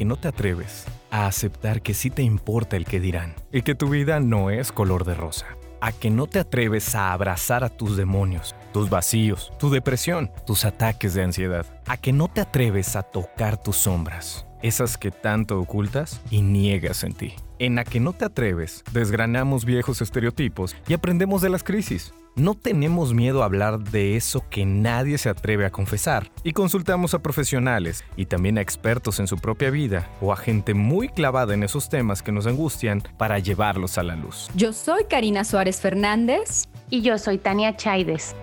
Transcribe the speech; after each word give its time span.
que 0.00 0.06
no 0.06 0.16
te 0.16 0.28
atreves 0.28 0.86
a 1.10 1.26
aceptar 1.26 1.82
que 1.82 1.92
sí 1.92 2.08
te 2.08 2.22
importa 2.22 2.78
el 2.78 2.86
que 2.86 3.00
dirán 3.00 3.34
y 3.52 3.60
que 3.60 3.74
tu 3.74 3.90
vida 3.90 4.18
no 4.18 4.48
es 4.48 4.72
color 4.72 5.04
de 5.04 5.12
rosa. 5.14 5.44
A 5.82 5.92
que 5.92 6.08
no 6.08 6.26
te 6.26 6.38
atreves 6.38 6.94
a 6.94 7.12
abrazar 7.12 7.64
a 7.64 7.68
tus 7.68 7.98
demonios, 7.98 8.56
tus 8.72 8.88
vacíos, 8.88 9.52
tu 9.58 9.68
depresión, 9.68 10.30
tus 10.46 10.64
ataques 10.64 11.12
de 11.12 11.22
ansiedad. 11.22 11.66
A 11.86 11.98
que 11.98 12.14
no 12.14 12.28
te 12.28 12.40
atreves 12.40 12.96
a 12.96 13.02
tocar 13.02 13.62
tus 13.62 13.76
sombras, 13.76 14.46
esas 14.62 14.96
que 14.96 15.10
tanto 15.10 15.60
ocultas 15.60 16.22
y 16.30 16.40
niegas 16.40 17.04
en 17.04 17.12
ti. 17.12 17.34
En 17.58 17.78
a 17.78 17.84
que 17.84 18.00
no 18.00 18.14
te 18.14 18.24
atreves, 18.24 18.82
desgranamos 18.92 19.66
viejos 19.66 20.00
estereotipos 20.00 20.74
y 20.88 20.94
aprendemos 20.94 21.42
de 21.42 21.50
las 21.50 21.62
crisis. 21.62 22.14
No 22.40 22.54
tenemos 22.54 23.12
miedo 23.12 23.42
a 23.42 23.44
hablar 23.44 23.80
de 23.80 24.16
eso 24.16 24.42
que 24.48 24.64
nadie 24.64 25.18
se 25.18 25.28
atreve 25.28 25.66
a 25.66 25.70
confesar 25.70 26.30
y 26.42 26.52
consultamos 26.52 27.12
a 27.12 27.18
profesionales 27.18 28.02
y 28.16 28.24
también 28.24 28.56
a 28.56 28.62
expertos 28.62 29.20
en 29.20 29.26
su 29.26 29.36
propia 29.36 29.68
vida 29.68 30.08
o 30.22 30.32
a 30.32 30.36
gente 30.36 30.72
muy 30.72 31.10
clavada 31.10 31.52
en 31.52 31.64
esos 31.64 31.90
temas 31.90 32.22
que 32.22 32.32
nos 32.32 32.46
angustian 32.46 33.02
para 33.18 33.38
llevarlos 33.40 33.98
a 33.98 34.04
la 34.04 34.16
luz. 34.16 34.48
Yo 34.54 34.72
soy 34.72 35.04
Karina 35.04 35.44
Suárez 35.44 35.82
Fernández. 35.82 36.64
Y 36.92 37.02
yo 37.02 37.18
soy 37.18 37.38
Tania 37.38 37.76
Chaides. 37.76 38.34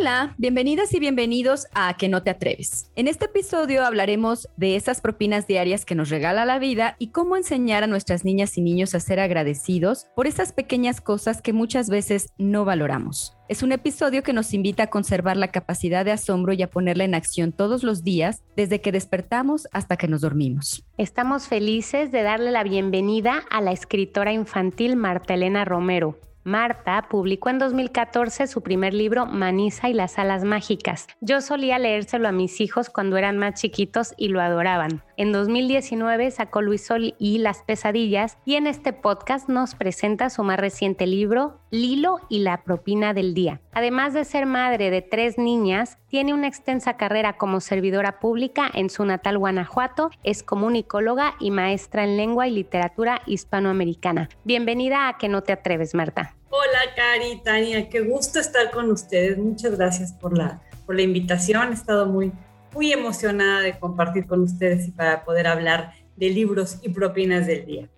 Hola, 0.00 0.36
bienvenidas 0.38 0.94
y 0.94 1.00
bienvenidos 1.00 1.66
a 1.74 1.96
Que 1.96 2.08
no 2.08 2.22
te 2.22 2.30
atreves. 2.30 2.88
En 2.94 3.08
este 3.08 3.24
episodio 3.24 3.84
hablaremos 3.84 4.48
de 4.56 4.76
esas 4.76 5.00
propinas 5.00 5.48
diarias 5.48 5.84
que 5.84 5.96
nos 5.96 6.08
regala 6.08 6.44
la 6.44 6.60
vida 6.60 6.94
y 7.00 7.08
cómo 7.08 7.36
enseñar 7.36 7.82
a 7.82 7.88
nuestras 7.88 8.24
niñas 8.24 8.56
y 8.56 8.60
niños 8.60 8.94
a 8.94 9.00
ser 9.00 9.18
agradecidos 9.18 10.06
por 10.14 10.28
esas 10.28 10.52
pequeñas 10.52 11.00
cosas 11.00 11.42
que 11.42 11.52
muchas 11.52 11.90
veces 11.90 12.32
no 12.38 12.64
valoramos. 12.64 13.36
Es 13.48 13.64
un 13.64 13.72
episodio 13.72 14.22
que 14.22 14.32
nos 14.32 14.54
invita 14.54 14.84
a 14.84 14.90
conservar 14.90 15.36
la 15.36 15.50
capacidad 15.50 16.04
de 16.04 16.12
asombro 16.12 16.52
y 16.52 16.62
a 16.62 16.70
ponerla 16.70 17.02
en 17.02 17.16
acción 17.16 17.50
todos 17.50 17.82
los 17.82 18.04
días, 18.04 18.44
desde 18.54 18.80
que 18.80 18.92
despertamos 18.92 19.66
hasta 19.72 19.96
que 19.96 20.06
nos 20.06 20.20
dormimos. 20.20 20.84
Estamos 20.96 21.48
felices 21.48 22.12
de 22.12 22.22
darle 22.22 22.52
la 22.52 22.62
bienvenida 22.62 23.42
a 23.50 23.60
la 23.60 23.72
escritora 23.72 24.32
infantil 24.32 24.94
Marta 24.94 25.34
Elena 25.34 25.64
Romero, 25.64 26.20
Marta 26.44 27.08
publicó 27.10 27.50
en 27.50 27.58
2014 27.58 28.46
su 28.46 28.62
primer 28.62 28.94
libro 28.94 29.26
Manisa 29.26 29.88
y 29.90 29.92
las 29.92 30.18
alas 30.18 30.44
mágicas. 30.44 31.06
Yo 31.20 31.40
solía 31.40 31.78
leérselo 31.78 32.26
a 32.26 32.32
mis 32.32 32.60
hijos 32.60 32.88
cuando 32.88 33.16
eran 33.16 33.36
más 33.36 33.60
chiquitos 33.60 34.14
y 34.16 34.28
lo 34.28 34.40
adoraban. 34.40 35.02
En 35.18 35.32
2019 35.32 36.30
sacó 36.30 36.62
Luis 36.62 36.86
Sol 36.86 37.14
y 37.18 37.38
Las 37.38 37.64
pesadillas 37.64 38.38
y 38.44 38.54
en 38.54 38.66
este 38.66 38.92
podcast 38.92 39.48
nos 39.48 39.74
presenta 39.74 40.30
su 40.30 40.42
más 40.44 40.58
reciente 40.58 41.06
libro 41.06 41.60
Lilo 41.70 42.20
y 42.30 42.38
la 42.38 42.62
propina 42.62 43.12
del 43.12 43.34
día. 43.34 43.60
Además 43.72 44.14
de 44.14 44.24
ser 44.24 44.46
madre 44.46 44.90
de 44.90 45.02
tres 45.02 45.36
niñas, 45.36 45.98
tiene 46.08 46.32
una 46.32 46.48
extensa 46.48 46.96
carrera 46.96 47.34
como 47.34 47.60
servidora 47.60 48.20
pública 48.20 48.70
en 48.72 48.88
su 48.88 49.04
natal 49.04 49.38
Guanajuato, 49.38 50.10
es 50.24 50.42
comunicóloga 50.42 51.34
y 51.40 51.50
maestra 51.50 52.04
en 52.04 52.16
lengua 52.16 52.48
y 52.48 52.52
literatura 52.52 53.20
hispanoamericana. 53.26 54.30
Bienvenida 54.44 55.08
a 55.08 55.18
Que 55.18 55.28
no 55.28 55.42
te 55.42 55.52
atreves, 55.52 55.94
Marta. 55.94 56.37
Hola, 56.50 56.94
Cari, 56.96 57.42
Tania, 57.44 57.90
qué 57.90 58.00
gusto 58.00 58.40
estar 58.40 58.70
con 58.70 58.90
ustedes. 58.90 59.36
Muchas 59.36 59.76
gracias 59.76 60.14
por 60.14 60.36
la, 60.36 60.62
por 60.86 60.96
la 60.96 61.02
invitación. 61.02 61.70
He 61.70 61.74
estado 61.74 62.06
muy, 62.06 62.32
muy 62.72 62.90
emocionada 62.90 63.60
de 63.60 63.78
compartir 63.78 64.26
con 64.26 64.40
ustedes 64.40 64.88
y 64.88 64.92
para 64.92 65.26
poder 65.26 65.46
hablar 65.46 65.92
de 66.16 66.30
libros 66.30 66.78
y 66.80 66.88
propinas 66.88 67.46
del 67.46 67.66
día. 67.66 67.88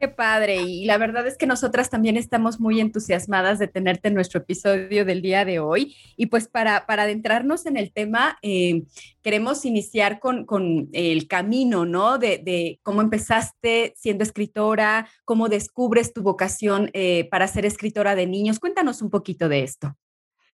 Qué 0.00 0.08
padre. 0.08 0.62
Y 0.62 0.86
la 0.86 0.96
verdad 0.96 1.26
es 1.26 1.36
que 1.36 1.46
nosotras 1.46 1.90
también 1.90 2.16
estamos 2.16 2.58
muy 2.58 2.80
entusiasmadas 2.80 3.58
de 3.58 3.68
tenerte 3.68 4.08
en 4.08 4.14
nuestro 4.14 4.40
episodio 4.40 5.04
del 5.04 5.20
día 5.20 5.44
de 5.44 5.58
hoy. 5.58 5.94
Y 6.16 6.26
pues 6.26 6.48
para, 6.48 6.86
para 6.86 7.02
adentrarnos 7.02 7.66
en 7.66 7.76
el 7.76 7.92
tema, 7.92 8.38
eh, 8.40 8.84
queremos 9.20 9.66
iniciar 9.66 10.18
con, 10.18 10.46
con, 10.46 10.88
el 10.94 11.28
camino, 11.28 11.84
¿no? 11.84 12.16
De, 12.16 12.38
de, 12.38 12.80
cómo 12.82 13.02
empezaste 13.02 13.92
siendo 13.94 14.24
escritora, 14.24 15.06
cómo 15.26 15.50
descubres 15.50 16.14
tu 16.14 16.22
vocación 16.22 16.88
eh, 16.94 17.28
para 17.30 17.46
ser 17.46 17.66
escritora 17.66 18.14
de 18.14 18.26
niños. 18.26 18.58
Cuéntanos 18.58 19.02
un 19.02 19.10
poquito 19.10 19.50
de 19.50 19.64
esto 19.64 19.98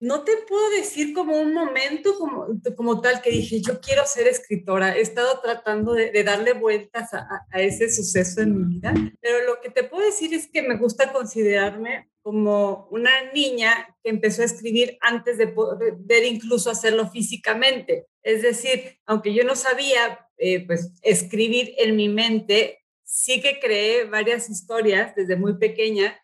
no 0.02 0.24
te 0.24 0.32
puedo 0.50 0.68
decir 0.72 1.14
como 1.14 1.38
un 1.38 1.54
momento 1.54 2.18
como, 2.18 2.48
como 2.76 3.02
tal 3.02 3.22
que 3.22 3.30
dije, 3.30 3.62
yo 3.62 3.80
quiero 3.80 4.04
ser 4.08 4.28
escritora. 4.28 4.98
He 4.98 5.02
estado 5.02 5.40
tratando 5.42 5.94
de, 5.94 6.24
darle 6.24 6.54
vueltas 6.54 7.14
a, 7.14 7.46
ese 7.54 7.90
suceso 7.92 8.42
en 8.42 8.58
mi 8.58 8.74
vida, 8.76 8.96
pero 9.22 9.46
lo 9.46 9.62
que 9.62 9.70
te 9.70 9.84
puedo 9.84 10.04
decir 10.04 10.34
es 10.34 10.48
que 10.48 10.64
me 10.64 10.78
gusta 10.78 11.14
considerarme 11.14 12.10
como 12.24 12.88
una 12.90 13.12
niña 13.32 13.96
que 14.04 14.10
empezó 14.10 14.42
a 14.42 14.46
escribir 14.46 14.98
antes 15.02 15.38
de 15.38 15.48
poder 15.48 16.26
incluso 16.26 16.72
hacerlo 16.72 17.08
físicamente. 17.08 18.08
Es 18.24 18.42
decir, 18.42 18.98
aunque 19.06 19.36
yo 19.36 19.44
no 19.44 19.56
sabía 19.56 20.28
eh, 20.38 20.66
pues 20.66 20.94
escribir 21.04 21.76
en 21.78 21.96
mi 21.96 22.10
mente, 22.10 22.80
sí 23.04 23.40
que 23.40 23.60
creé 23.60 24.06
varias 24.06 24.50
historias 24.50 25.14
desde 25.16 25.36
muy 25.36 25.60
pequeña 25.60 26.20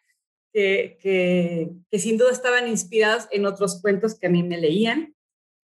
que, 0.53 1.69
sin 1.91 2.17
duda 2.17 2.31
estaban 2.31 2.67
inspirados 2.67 3.27
en 3.31 3.45
otros 3.45 3.81
cuentos 3.81 4.17
que 4.17 4.27
a 4.27 4.29
mí 4.29 4.43
me 4.43 4.57
leían 4.57 5.15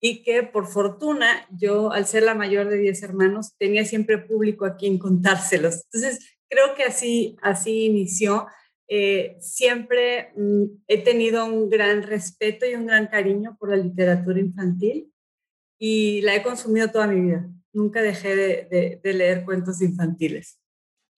y 0.01 0.23
que 0.23 0.43
por 0.43 0.67
fortuna 0.67 1.47
yo, 1.51 1.93
al 1.93 2.07
ser 2.07 2.23
la 2.23 2.35
mayor 2.35 2.69
de 2.69 2.79
10 2.79 3.03
hermanos, 3.03 3.55
tenía 3.59 3.85
siempre 3.85 4.19
público 4.19 4.65
a 4.65 4.77
quien 4.77 4.99
contárselos. 4.99 5.85
Entonces, 5.85 6.37
creo 6.49 6.75
que 6.77 6.85
así, 6.85 7.37
así 7.43 7.87
inició. 7.87 8.47
Eh, 8.89 9.37
siempre 9.41 10.33
mm, 10.37 10.65
he 10.87 11.03
tenido 11.03 11.45
un 11.45 11.69
gran 11.69 12.03
respeto 12.03 12.65
y 12.65 12.75
un 12.75 12.87
gran 12.87 13.09
cariño 13.09 13.57
por 13.59 13.71
la 13.71 13.77
literatura 13.77 14.41
infantil 14.41 15.13
y 15.79 16.23
la 16.23 16.35
he 16.35 16.43
consumido 16.43 16.91
toda 16.91 17.07
mi 17.07 17.21
vida. 17.21 17.49
Nunca 17.73 18.01
dejé 18.01 18.35
de 19.03 19.13
leer 19.13 19.45
cuentos 19.45 19.83
infantiles. 19.83 20.58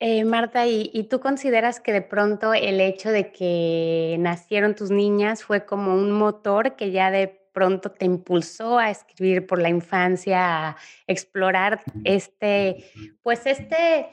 Eh, 0.02 0.24
Marta, 0.24 0.66
¿y, 0.66 1.06
tú 1.10 1.20
consideras 1.20 1.78
que 1.78 1.92
de 1.92 2.00
pronto 2.00 2.54
el 2.54 2.80
hecho 2.80 3.10
de 3.10 3.30
que 3.32 4.16
nacieron 4.18 4.74
tus 4.74 4.90
niñas 4.90 5.44
fue 5.44 5.66
como 5.66 5.94
un 5.94 6.10
motor 6.10 6.74
que 6.74 6.90
ya 6.90 7.10
de 7.10 7.28
pronto 7.52 7.90
te 7.90 8.06
impulsó 8.06 8.78
a 8.78 8.88
escribir 8.90 9.46
por 9.46 9.60
la 9.60 9.68
infancia, 9.68 10.68
a 10.68 10.76
explorar 11.06 11.82
este, 12.04 12.86
pues 13.22 13.44
este, 13.44 14.08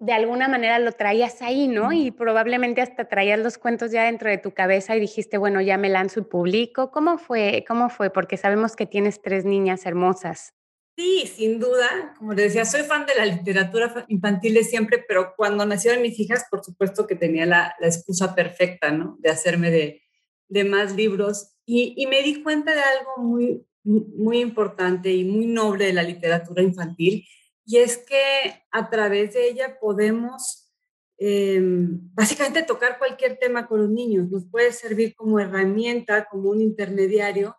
de 0.00 0.12
alguna 0.12 0.48
manera 0.48 0.80
lo 0.80 0.90
traías 0.90 1.40
ahí, 1.40 1.68
¿no? 1.68 1.92
Y 1.92 2.10
probablemente 2.10 2.82
hasta 2.82 3.04
traías 3.04 3.38
los 3.38 3.58
cuentos 3.58 3.92
ya 3.92 4.04
dentro 4.04 4.28
de 4.28 4.38
tu 4.38 4.50
cabeza 4.50 4.96
y 4.96 5.00
dijiste, 5.00 5.38
bueno, 5.38 5.60
ya 5.60 5.78
me 5.78 5.88
lanzo 5.88 6.18
y 6.18 6.24
publico. 6.24 6.90
¿Cómo 6.90 7.16
fue? 7.16 7.64
¿Cómo 7.68 7.90
fue? 7.90 8.10
Porque 8.10 8.36
sabemos 8.36 8.74
que 8.74 8.86
tienes 8.86 9.22
tres 9.22 9.44
niñas 9.44 9.86
hermosas. 9.86 10.52
Sí, 10.96 11.26
sin 11.26 11.60
duda. 11.60 12.14
Como 12.16 12.32
les 12.32 12.46
decía, 12.46 12.64
soy 12.64 12.82
fan 12.82 13.04
de 13.04 13.14
la 13.14 13.26
literatura 13.26 14.06
infantil 14.08 14.54
de 14.54 14.64
siempre, 14.64 15.04
pero 15.06 15.34
cuando 15.36 15.66
nacieron 15.66 16.00
mis 16.00 16.18
hijas, 16.18 16.46
por 16.50 16.64
supuesto 16.64 17.06
que 17.06 17.16
tenía 17.16 17.44
la, 17.44 17.74
excusa 17.82 18.34
perfecta, 18.34 18.90
¿no? 18.90 19.16
De 19.20 19.28
hacerme 19.28 19.70
de, 19.70 20.64
más 20.64 20.96
libros. 20.96 21.54
Y, 21.66 22.06
me 22.06 22.22
di 22.22 22.42
cuenta 22.42 22.74
de 22.74 22.80
algo 22.80 23.18
muy, 23.18 23.66
muy 23.84 24.40
importante 24.40 25.12
y 25.12 25.24
muy 25.24 25.46
noble 25.46 25.86
de 25.86 25.92
la 25.92 26.02
literatura 26.02 26.62
infantil, 26.62 27.26
y 27.66 27.78
es 27.78 27.98
que 27.98 28.62
a 28.70 28.88
través 28.88 29.34
de 29.34 29.48
ella 29.48 29.78
podemos 29.78 30.72
em, 31.18 31.98
básicamente 32.14 32.62
tocar 32.62 32.98
cualquier 32.98 33.38
tema 33.38 33.66
con 33.66 33.80
los 33.80 33.90
niños. 33.90 34.30
Nos 34.30 34.46
puede 34.46 34.72
servir 34.72 35.14
como 35.14 35.40
herramienta, 35.40 36.26
como 36.30 36.50
un 36.50 36.60
intermediario. 36.62 37.56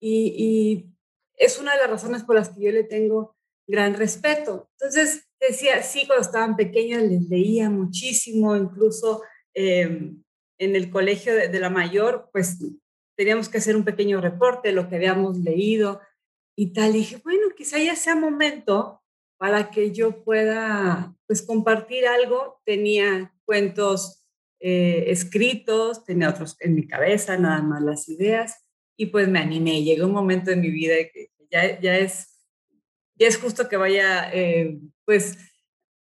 Y, 0.00 0.34
y 0.36 0.92
es 1.36 1.58
una 1.58 1.72
de 1.72 1.78
las 1.78 1.90
razones 1.90 2.22
por 2.22 2.36
las 2.36 2.50
que 2.50 2.62
yo 2.62 2.72
le 2.72 2.84
tengo 2.84 3.36
gran 3.66 3.94
respeto. 3.94 4.70
Entonces, 4.78 5.28
decía, 5.40 5.82
sí, 5.82 6.06
cuando 6.06 6.22
estaban 6.22 6.56
pequeños 6.56 7.02
les 7.02 7.28
leía 7.28 7.70
muchísimo, 7.70 8.56
incluso 8.56 9.22
em, 9.54 10.22
en 10.58 10.76
el 10.76 10.90
colegio 10.90 11.34
de, 11.34 11.60
la 11.60 11.70
mayor, 11.70 12.28
pues 12.32 12.58
teníamos 13.16 13.48
que 13.48 13.58
hacer 13.58 13.76
un 13.76 13.84
pequeño 13.84 14.20
reporte 14.20 14.72
lo 14.72 14.88
que 14.88 14.96
habíamos 14.96 15.38
leído 15.38 16.00
y 16.56 16.72
tal. 16.72 16.90
Y 16.90 17.00
dije, 17.00 17.20
bueno, 17.24 17.48
quizá 17.56 17.78
ya 17.78 17.96
sea 17.96 18.14
momento 18.14 19.02
para 19.38 19.70
que 19.70 19.92
yo 19.92 20.22
pueda, 20.22 21.14
pues, 21.26 21.42
compartir 21.42 22.06
algo. 22.06 22.60
Tenía 22.64 23.34
cuentos 23.44 24.24
eh, 24.60 25.06
escritos, 25.08 26.04
tenía 26.04 26.30
otros 26.30 26.56
en 26.60 26.76
mi 26.76 26.86
cabeza, 26.86 27.36
nada 27.36 27.62
más 27.62 27.82
las 27.82 28.08
ideas 28.08 28.61
y 29.02 29.06
pues 29.06 29.26
me 29.28 29.40
animé. 29.40 29.82
Llegó 29.82 30.06
un 30.06 30.12
momento 30.12 30.52
en 30.52 30.60
mi 30.60 30.70
vida 30.70 30.94
que 31.12 31.30
ya, 31.50 31.80
ya, 31.80 31.98
es, 31.98 32.38
ya 33.16 33.26
es 33.26 33.36
justo 33.36 33.68
que 33.68 33.76
vaya 33.76 34.30
eh, 34.32 34.78
pues 35.04 35.38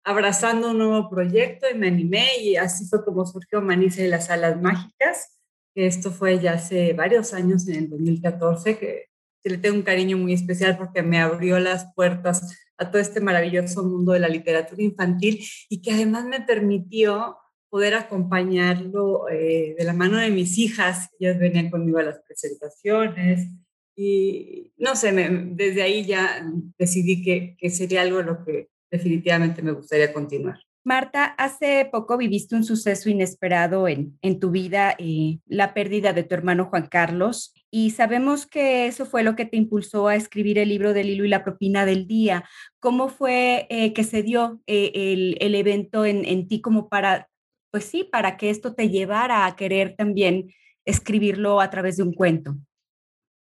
abrazando 0.03 0.71
un 0.71 0.79
nuevo 0.79 1.07
proyecto 1.11 1.67
y 1.69 1.77
me 1.77 1.89
animé 1.89 2.39
y 2.41 2.55
así 2.55 2.85
fue 2.85 3.05
como 3.05 3.23
surgió 3.25 3.61
Manisa 3.61 4.01
y 4.01 4.07
las 4.07 4.31
Alas 4.31 4.59
Mágicas, 4.59 5.37
que 5.75 5.85
esto 5.85 6.09
fue 6.09 6.39
ya 6.39 6.53
hace 6.53 6.93
varios 6.93 7.35
años, 7.35 7.67
en 7.67 7.75
el 7.75 7.89
2014, 7.89 8.79
que, 8.79 9.09
que 9.43 9.49
le 9.51 9.57
tengo 9.59 9.75
un 9.75 9.83
cariño 9.83 10.17
muy 10.17 10.33
especial 10.33 10.75
porque 10.75 11.03
me 11.03 11.19
abrió 11.19 11.59
las 11.59 11.93
puertas 11.93 12.57
a 12.79 12.89
todo 12.89 12.99
este 12.99 13.21
maravilloso 13.21 13.83
mundo 13.83 14.13
de 14.13 14.19
la 14.21 14.27
literatura 14.27 14.81
infantil 14.81 15.45
y 15.69 15.83
que 15.83 15.91
además 15.91 16.25
me 16.25 16.41
permitió 16.41 17.37
poder 17.69 17.93
acompañarlo 17.95 19.29
eh, 19.29 19.75
de 19.77 19.83
la 19.83 19.93
mano 19.93 20.17
de 20.17 20.29
mis 20.29 20.57
hijas. 20.57 21.09
Ellas 21.19 21.39
venían 21.39 21.69
conmigo 21.69 21.99
a 21.99 22.03
las 22.03 22.19
presentaciones 22.19 23.49
y 23.95 24.71
no 24.77 24.95
sé, 24.95 25.11
desde 25.11 25.81
ahí 25.81 26.05
ya 26.05 26.45
decidí 26.77 27.23
que, 27.23 27.55
que 27.57 27.69
sería 27.69 28.03
algo 28.03 28.21
lo 28.21 28.45
que 28.45 28.69
definitivamente 28.91 29.61
me 29.61 29.71
gustaría 29.71 30.13
continuar. 30.13 30.59
Marta, 30.87 31.25
hace 31.25 31.89
poco 31.91 32.15
viviste 32.15 32.55
un 32.55 32.63
suceso 32.63 33.09
inesperado 33.09 33.89
en, 33.89 34.17
en 34.21 34.39
tu 34.39 34.51
vida, 34.51 34.95
eh, 34.97 35.39
la 35.45 35.73
pérdida 35.73 36.13
de 36.13 36.23
tu 36.23 36.33
hermano 36.33 36.67
Juan 36.69 36.87
Carlos, 36.87 37.53
y 37.69 37.91
sabemos 37.91 38.47
que 38.47 38.87
eso 38.87 39.05
fue 39.05 39.21
lo 39.23 39.35
que 39.35 39.43
te 39.43 39.57
impulsó 39.57 40.07
a 40.07 40.15
escribir 40.15 40.57
el 40.57 40.69
libro 40.69 40.93
del 40.93 41.09
hilo 41.09 41.25
y 41.25 41.27
la 41.27 41.43
propina 41.43 41.85
del 41.85 42.07
día. 42.07 42.45
¿Cómo 42.79 43.09
fue 43.09 43.67
eh, 43.69 43.91
que 43.91 44.05
se 44.05 44.23
dio 44.23 44.61
eh, 44.65 44.91
el, 44.93 45.37
el, 45.41 45.55
evento 45.55 46.05
en, 46.05 46.23
en 46.23 46.47
ti 46.47 46.61
como 46.61 46.87
para, 46.87 47.27
pues 47.71 47.85
sí, 47.85 48.03
para 48.03 48.37
que 48.37 48.49
esto 48.49 48.73
te 48.73 48.89
llevara 48.89 49.45
a 49.45 49.55
querer 49.55 49.95
también 49.95 50.53
escribirlo 50.85 51.59
a 51.59 51.69
través 51.69 51.97
de 51.97 52.03
un 52.03 52.13
cuento? 52.13 52.55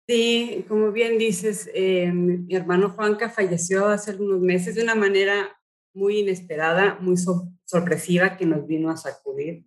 Sí, 0.09 0.65
como 0.69 0.93
bien 0.93 1.17
dices, 1.17 1.71
mi 1.75 2.55
hermano 2.55 2.91
Juanca 2.91 3.31
falleció 3.31 3.87
hace 3.87 4.11
algunos 4.11 4.41
meses 4.41 4.75
de 4.75 4.83
una 4.83 4.95
manera 4.95 5.57
muy 5.95 6.19
inesperada, 6.19 6.99
muy 7.01 7.17
sorpresiva 7.65 8.37
que 8.37 8.47
nos 8.47 8.67
vino 8.67 8.91
a 8.91 8.97
sacudir 8.97 9.65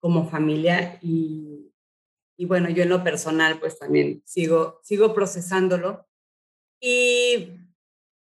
como 0.00 0.28
familia 0.28 0.98
y, 1.00 1.72
y, 2.36 2.46
bueno, 2.46 2.68
yo 2.68 2.82
en 2.82 2.90
lo 2.90 3.02
personal 3.02 3.58
pues 3.58 3.78
también 3.78 4.22
sigo, 4.24 4.80
sigo 4.82 5.14
procesándolo 5.14 6.06
y 6.80 7.52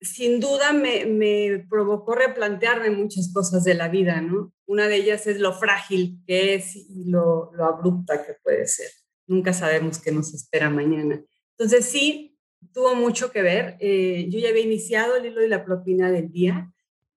sin 0.04 0.40
duda 0.40 0.74
me, 0.74 1.66
provocó 1.70 2.16
replantearme 2.16 2.90
muchas 2.90 3.32
cosas 3.34 3.64
de 3.64 3.74
la 3.74 3.88
vida, 3.88 4.22
¿no? 4.22 4.54
Una 4.66 4.88
de 4.88 4.98
ellas 4.98 5.28
es 5.28 5.40
lo 5.40 5.54
frágil 5.54 6.20
que 6.26 6.56
es 6.56 6.76
y 6.76 7.06
lo, 7.06 7.52
abrupta 7.64 8.26
que 8.26 8.34
puede 8.44 8.68
ser. 8.68 8.90
Nunca 9.28 9.54
sabemos 9.54 10.00
qué 10.00 10.12
nos 10.12 10.34
espera 10.34 10.70
mañana. 10.70 11.24
Entonces 11.58 11.86
sí, 11.86 12.38
tuvo 12.74 12.96
mucho 12.96 13.32
que 13.32 13.42
ver. 13.42 13.78
Eh, 13.80 14.28
yo 14.30 14.40
ya 14.40 14.50
había 14.50 14.64
iniciado 14.64 15.16
el 15.16 15.26
hilo 15.26 15.42
de 15.42 15.48
la 15.48 15.66
propina 15.66 16.12
del 16.12 16.32
día 16.32 16.74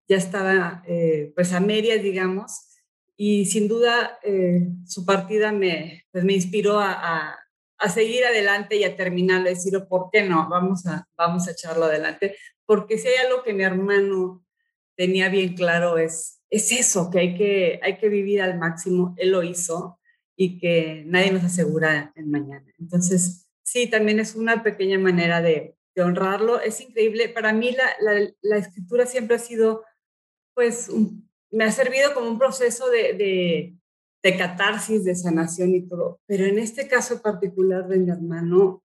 ya 0.08 0.16
estaba 0.16 0.82
eh, 0.86 1.32
pues 1.34 1.52
a 1.52 1.60
medias, 1.60 2.02
digamos, 2.02 2.68
y 3.16 3.46
sin 3.46 3.66
duda 3.66 4.18
eh, 4.22 4.68
su 4.86 5.04
partida 5.04 5.52
me, 5.52 6.04
pues 6.12 6.24
me 6.24 6.34
inspiró 6.34 6.78
a, 6.78 7.36
seguir 7.88 8.24
adelante 8.24 8.76
y 8.76 8.84
a 8.84 8.96
terminarlo, 8.96 9.48
decir, 9.48 9.78
¿por 9.88 10.10
qué 10.10 10.22
no? 10.22 10.48
Vamos 10.48 10.86
a, 10.86 11.06
vamos 11.16 11.46
a 11.46 11.52
echarlo 11.52 11.84
adelante, 11.84 12.36
porque 12.64 12.98
si 12.98 13.08
hay 13.08 13.26
algo 13.26 13.42
que 13.42 13.52
mi 13.52 13.64
hermano 13.64 14.44
tenía 14.96 15.28
bien 15.28 15.54
claro 15.54 15.98
es, 15.98 16.40
es 16.50 16.72
eso, 16.72 17.10
que 17.10 17.18
hay, 17.18 17.36
que 17.36 17.80
hay 17.82 17.98
que 17.98 18.08
vivir 18.08 18.40
al 18.40 18.58
máximo, 18.58 19.14
él 19.18 19.30
lo 19.30 19.42
hizo 19.42 20.00
y 20.36 20.58
que 20.58 21.02
nadie 21.06 21.32
nos 21.32 21.44
asegura 21.44 22.12
el 22.14 22.26
mañana. 22.26 22.72
Entonces, 22.78 23.48
sí, 23.62 23.88
también 23.88 24.20
es 24.20 24.34
una 24.34 24.62
pequeña 24.62 24.98
manera 24.98 25.42
de, 25.42 25.76
de 25.94 26.02
honrarlo. 26.02 26.60
Es 26.60 26.80
increíble, 26.80 27.28
para 27.28 27.52
mí 27.52 27.72
la, 27.72 27.84
la, 28.00 28.30
la 28.42 28.56
escritura 28.58 29.06
siempre 29.06 29.36
ha 29.36 29.38
sido 29.38 29.82
pues 30.56 30.90
me 31.50 31.64
ha 31.64 31.70
servido 31.70 32.14
como 32.14 32.30
un 32.30 32.38
proceso 32.38 32.88
de, 32.88 33.12
de, 33.12 33.74
de, 34.26 34.36
catarsis, 34.36 35.04
de 35.04 35.14
sanación 35.14 35.74
y 35.74 35.86
todo. 35.86 36.20
Pero 36.26 36.44
en 36.44 36.58
este 36.58 36.88
caso 36.88 37.22
particular 37.22 37.86
de 37.86 37.98
mi 37.98 38.10
hermano, 38.10 38.82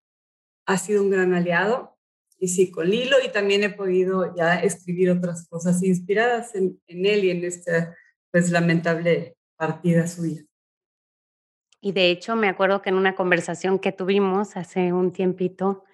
ha 0.67 0.79
sido 0.79 1.03
un 1.03 1.11
gran 1.11 1.35
aliado. 1.35 1.97
Y 2.39 2.49
sí, 2.49 2.71
con 2.71 2.89
Lilo, 2.89 3.17
y 3.25 3.31
también 3.31 3.63
he 3.63 3.71
podido 3.71 4.35
ya 4.35 4.61
escribir 4.61 5.11
otras 5.11 5.47
cosas 5.49 5.83
inspiradas 5.83 6.55
en, 6.55 6.81
en 6.87 7.07
él 7.07 7.25
y 7.25 7.31
en 7.31 7.45
esta, 7.45 7.95
pues, 8.31 8.51
lamentable 8.51 9.37
partida 9.57 10.07
suya. 10.07 10.45
Y 11.81 11.93
de 11.93 12.11
hecho, 12.11 12.37
me 12.37 12.49
acuerdo 12.49 12.83
que 12.83 12.91
en 12.91 12.97
una 12.97 13.15
conversación 13.15 13.79
que 13.79 13.93
tuvimos 13.93 14.57
hace 14.57 14.93
un 14.93 15.13
tiempito, 15.13 15.85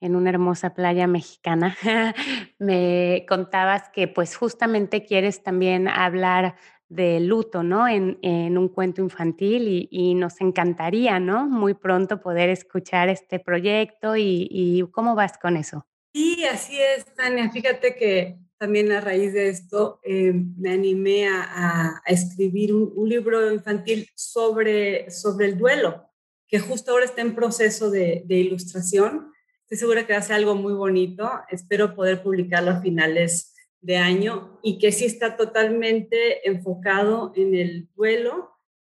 en 0.00 0.16
una 0.16 0.30
hermosa 0.30 0.74
playa 0.74 1.06
mexicana, 1.06 1.76
me 2.58 3.24
contabas 3.28 3.88
que 3.88 4.06
pues 4.06 4.36
justamente 4.36 5.04
quieres 5.04 5.42
también 5.42 5.88
hablar 5.88 6.56
de 6.94 7.20
luto, 7.20 7.62
¿no? 7.62 7.88
En, 7.88 8.18
en 8.22 8.56
un 8.56 8.68
cuento 8.68 9.00
infantil 9.02 9.88
y, 9.90 10.14
nos 10.14 10.40
encantaría, 10.40 11.18
¿no? 11.18 11.46
Muy 11.46 11.74
pronto 11.74 12.20
poder 12.20 12.50
escuchar 12.50 13.08
este 13.08 13.40
proyecto 13.40 14.16
y, 14.16 14.84
¿cómo 14.92 15.14
vas 15.14 15.38
con 15.38 15.56
eso? 15.56 15.86
Sí, 16.12 16.44
así 16.44 16.78
es, 16.80 17.04
Tania. 17.14 17.50
Fíjate 17.50 17.96
que 17.96 18.38
también 18.58 18.92
a 18.92 19.00
raíz 19.00 19.32
de 19.32 19.48
esto 19.48 20.00
eh, 20.04 20.32
me 20.32 20.70
animé 20.70 21.28
a, 21.28 21.42
a, 21.42 22.02
escribir 22.06 22.72
un, 22.72 23.08
libro 23.08 23.52
infantil 23.52 24.08
sobre, 24.14 25.10
sobre 25.10 25.46
el 25.46 25.58
duelo, 25.58 26.08
que 26.46 26.60
justo 26.60 26.92
ahora 26.92 27.04
está 27.04 27.22
en 27.22 27.34
proceso 27.34 27.90
de, 27.90 28.22
de 28.26 28.36
ilustración 28.36 29.34
Estoy 29.64 29.78
segura 29.78 30.06
que 30.06 30.12
va 30.12 30.18
a 30.18 30.22
ser 30.22 30.36
algo 30.36 30.54
muy 30.54 30.74
bonito. 30.74 31.30
Espero 31.48 31.94
poder 31.94 32.22
publicarlo 32.22 32.70
a 32.70 32.80
finales 32.82 33.53
de 33.84 33.98
año 33.98 34.58
y 34.62 34.78
que 34.78 34.92
sí 34.92 35.04
está 35.04 35.36
totalmente 35.36 36.48
enfocado 36.48 37.32
en 37.36 37.54
el 37.54 37.88
duelo. 37.94 38.50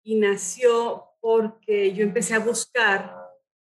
Y 0.04 0.14
nació 0.14 1.04
porque 1.20 1.92
yo 1.92 2.04
empecé 2.04 2.34
a 2.34 2.38
buscar 2.38 3.16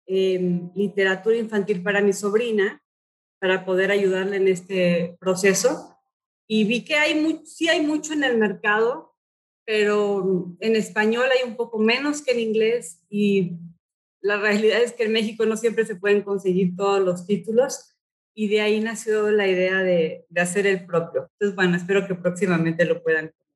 eh, 0.06 0.60
literatura 0.76 1.36
infantil 1.36 1.82
para 1.82 2.00
mi 2.00 2.12
sobrina 2.12 2.80
para 3.40 3.64
poder 3.64 3.90
ayudarle 3.90 4.36
en 4.36 4.46
este 4.46 5.16
proceso. 5.18 5.98
Y 6.46 6.62
vi 6.64 6.84
que 6.84 6.94
hay 6.94 7.20
muy, 7.20 7.44
sí 7.44 7.68
hay 7.68 7.84
mucho 7.84 8.12
en 8.12 8.22
el 8.22 8.38
mercado, 8.38 9.16
pero 9.64 10.56
en 10.60 10.76
español 10.76 11.26
hay 11.32 11.48
un 11.48 11.56
poco 11.56 11.78
menos 11.78 12.22
que 12.22 12.30
en 12.30 12.40
inglés 12.40 13.04
y 13.10 13.54
la 14.20 14.36
realidad 14.36 14.80
es 14.80 14.92
que 14.92 15.04
en 15.04 15.12
México 15.12 15.44
no 15.44 15.56
siempre 15.56 15.84
se 15.84 15.96
pueden 15.96 16.22
conseguir 16.22 16.76
todos 16.76 17.00
los 17.00 17.26
títulos 17.26 17.95
y 18.38 18.48
de 18.48 18.60
ahí 18.60 18.80
nació 18.80 19.30
la 19.30 19.48
idea 19.48 19.82
de, 19.82 20.26
de 20.28 20.40
hacer 20.40 20.66
el 20.66 20.84
propio. 20.84 21.30
Entonces, 21.32 21.56
bueno, 21.56 21.74
espero 21.74 22.06
que 22.06 22.14
próximamente 22.14 22.84
lo 22.84 23.02
puedan 23.02 23.30
conocer. 23.30 23.46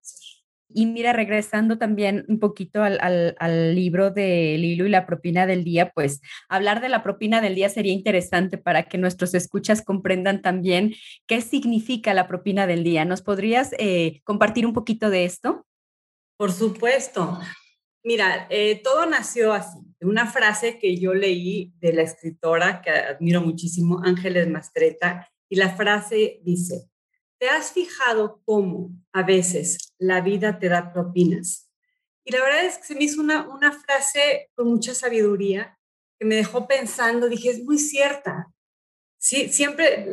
Y 0.73 0.87
mira, 0.87 1.13
regresando 1.13 1.77
también 1.77 2.25
un 2.29 2.41
poquito 2.41 2.83
al, 2.83 2.99
al, 3.03 3.37
al, 3.41 3.75
libro 3.75 4.11
de 4.11 4.57
Lilo 4.57 4.87
y 4.87 4.89
la 4.89 5.05
propina 5.05 5.47
del 5.47 5.65
día, 5.65 5.91
pues 5.95 6.23
hablar 6.49 6.81
de 6.81 6.89
la 6.89 7.03
propina 7.03 7.43
del 7.43 7.57
día 7.57 7.69
sería 7.69 7.93
interesante 7.93 8.57
para 8.57 8.85
que 8.85 8.97
nuestros 8.97 9.35
escuchas 9.35 9.83
comprendan 9.83 10.41
también 10.41 10.95
qué 11.27 11.43
significa 11.43 12.15
la 12.15 12.27
propina 12.27 12.67
del 12.67 12.83
día. 12.83 13.05
¿Nos 13.05 13.21
podrías 13.21 13.75
eh, 13.79 14.23
compartir 14.25 14.65
un 14.65 14.73
poquito 14.73 15.11
de 15.11 15.25
esto? 15.25 15.67
Por 16.39 16.53
supuesto. 16.53 17.39
Mira, 18.03 18.47
eh, 18.49 18.81
todo 18.83 19.05
nació 19.05 19.53
así, 19.53 19.79
de 20.01 20.07
una 20.07 20.27
frase 20.27 20.79
que 20.79 20.97
yo 20.97 21.13
leí 21.13 21.75
de 21.79 21.93
la 21.93 22.03
escritora 22.03 22.81
que 22.81 22.91
admiro 22.91 23.43
muchísimo, 23.43 24.01
Ángeles 24.03 24.49
Mastreta, 24.49 25.31
y 25.49 25.57
la 25.57 25.77
frase 25.77 26.41
dice, 26.43 26.89
¿te 27.39 27.49
has 27.49 27.73
fijado 27.73 28.41
cómo 28.45 28.91
a 29.13 29.23
veces 29.23 29.93
la 29.99 30.23
vida 30.23 30.59
te 30.59 30.69
da 30.69 30.93
propinas? 30.93 31.71
Y 32.25 32.33
la 32.33 32.43
verdad 32.43 32.65
es 32.65 32.79
que 32.79 32.85
se 32.85 32.95
me 32.95 33.05
hizo 33.05 33.21
una, 33.21 33.49
una 33.49 33.73
frase 33.73 34.51
con 34.55 34.69
mucha 34.69 34.95
sabiduría 34.95 35.79
que 36.19 36.25
me 36.25 36.37
dejó 36.37 36.67
pensando, 36.67 37.29
dije, 37.29 37.51
es 37.51 37.63
muy 37.65 37.79
cierta. 37.79 38.47
Sí, 39.19 39.49
siempre 39.49 40.09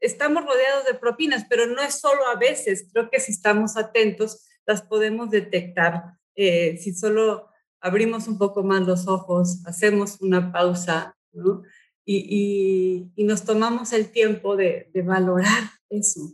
estamos 0.00 0.44
rodeados 0.44 0.86
de 0.86 0.94
propinas, 0.94 1.44
pero 1.48 1.66
no 1.66 1.82
es 1.82 2.00
solo 2.00 2.26
a 2.26 2.36
veces, 2.36 2.88
creo 2.92 3.10
que 3.10 3.20
si 3.20 3.32
estamos 3.32 3.76
atentos 3.76 4.46
las 4.64 4.82
podemos 4.82 5.28
detectar 5.30 6.18
eh, 6.34 6.78
si 6.78 6.94
solo 6.94 7.51
abrimos 7.82 8.28
un 8.28 8.38
poco 8.38 8.62
más 8.62 8.86
los 8.86 9.08
ojos, 9.08 9.60
hacemos 9.66 10.20
una 10.20 10.52
pausa, 10.52 11.16
¿no? 11.32 11.62
Y, 12.04 12.16
y, 12.16 13.12
y 13.16 13.24
nos 13.24 13.44
tomamos 13.44 13.92
el 13.92 14.10
tiempo 14.10 14.56
de, 14.56 14.90
de, 14.94 15.02
valorar 15.02 15.62
eso, 15.90 16.32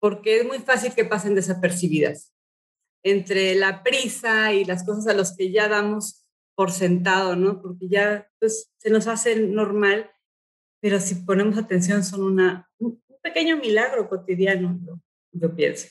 porque 0.00 0.38
es 0.40 0.46
muy 0.46 0.58
fácil 0.58 0.94
que 0.94 1.04
pasen 1.04 1.34
desapercibidas. 1.34 2.32
Entre 3.02 3.54
la 3.54 3.82
prisa 3.82 4.52
y 4.52 4.64
las 4.64 4.84
cosas 4.84 5.06
a 5.06 5.14
las 5.14 5.36
que 5.36 5.50
ya 5.50 5.68
damos 5.68 6.26
por 6.54 6.70
sentado, 6.70 7.36
¿no? 7.36 7.62
Porque 7.62 7.88
ya 7.88 8.28
pues, 8.38 8.70
se 8.76 8.90
nos 8.90 9.06
hace 9.06 9.36
normal, 9.36 10.10
pero 10.80 11.00
si 11.00 11.14
ponemos 11.14 11.56
atención 11.56 12.04
son 12.04 12.22
una, 12.22 12.68
un 12.78 13.02
pequeño 13.22 13.56
milagro 13.56 14.08
cotidiano, 14.08 14.78
yo, 14.84 15.00
yo 15.32 15.54
pienso. 15.54 15.88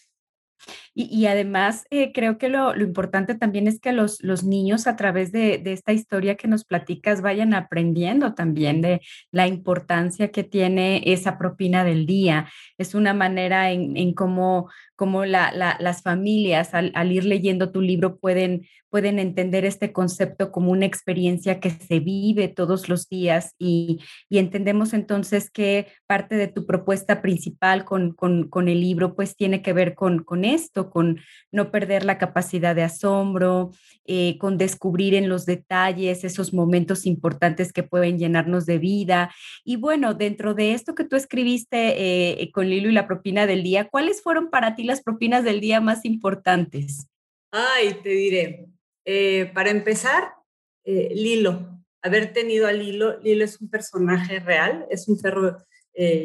Y, 0.95 1.27
además, 1.27 1.85
eh, 1.91 2.11
creo 2.13 2.37
que 2.37 2.49
lo, 2.49 2.75
importante 2.79 3.35
también 3.35 3.67
es 3.67 3.79
que 3.79 3.93
los, 3.93 4.19
niños 4.43 4.87
a 4.87 4.95
través 4.95 5.31
de, 5.31 5.61
esta 5.65 5.93
historia 5.93 6.35
que 6.35 6.47
nos 6.47 6.65
platicas 6.65 7.21
vayan 7.21 7.53
aprendiendo 7.53 8.33
también 8.33 8.81
de 8.81 9.01
la 9.31 9.47
importancia 9.47 10.31
que 10.31 10.43
tiene 10.43 11.03
esa 11.05 11.37
propina 11.37 11.83
del 11.83 12.05
día. 12.05 12.47
Es 12.77 12.95
una 12.95 13.13
manera 13.13 13.71
en, 13.71 14.13
cómo, 14.13 14.69
cómo 14.95 15.25
la, 15.25 15.51
la, 15.53 15.77
las 15.79 16.01
familias 16.01 16.73
al, 16.73 17.11
ir 17.11 17.25
leyendo 17.25 17.71
tu 17.71 17.81
libro 17.81 18.17
pueden, 18.17 18.63
entender 18.91 19.65
este 19.65 19.93
concepto 19.93 20.51
como 20.51 20.71
una 20.71 20.85
experiencia 20.85 21.59
que 21.59 21.69
se 21.69 21.99
vive 21.99 22.47
todos 22.47 22.89
los 22.89 23.07
días 23.07 23.53
y, 23.59 23.99
entendemos 24.29 24.93
entonces 24.93 25.51
que 25.51 25.87
parte 26.07 26.35
de 26.35 26.47
tu 26.47 26.65
propuesta 26.65 27.21
principal 27.21 27.85
con, 27.85 28.13
con, 28.13 28.67
el 28.67 28.81
libro 28.81 29.15
pues 29.15 29.35
tiene 29.35 29.61
que 29.61 29.73
ver 29.73 29.95
con 29.95 30.45
esto 30.45 30.78
con 30.87 31.19
no 31.51 31.71
perder 31.71 32.05
la 32.05 32.17
capacidad 32.17 32.75
de 32.75 32.83
asombro, 32.83 33.71
eh, 34.05 34.37
con 34.39 34.57
descubrir 34.57 35.13
en 35.13 35.27
los 35.27 35.45
detalles 35.45 36.23
esos 36.23 36.53
momentos 36.53 37.05
importantes 37.05 37.73
que 37.73 37.83
pueden 37.83 38.17
llenarnos 38.17 38.65
de 38.65 38.77
vida. 38.77 39.33
Y 39.65 39.75
bueno, 39.75 40.13
dentro 40.13 40.53
de 40.53 40.73
esto 40.73 40.95
que 40.95 41.03
tú 41.03 41.15
escribiste 41.15 42.41
eh, 42.41 42.51
con 42.51 42.69
Lilo 42.69 42.89
y 42.89 42.93
la 42.93 43.07
propina 43.07 43.45
del 43.45 43.63
día, 43.63 43.89
¿cuáles 43.89 44.21
fueron 44.21 44.49
para 44.49 44.75
ti 44.75 44.83
las 44.83 45.01
propinas 45.01 45.43
del 45.43 45.59
día 45.59 45.81
más 45.81 46.05
importantes? 46.05 47.09
Ay, 47.51 47.97
te 48.01 48.09
diré, 48.09 48.67
eh, 49.05 49.51
para 49.53 49.69
empezar, 49.71 50.33
Lilo, 50.85 51.83
haber 52.01 52.33
tenido 52.33 52.65
a 52.65 52.71
Lilo, 52.71 53.19
Lilo 53.19 53.43
es 53.43 53.61
un 53.61 53.69
personaje 53.69 54.39
real, 54.39 54.87
es 54.89 55.07
un 55.07 55.19
perro 55.19 55.57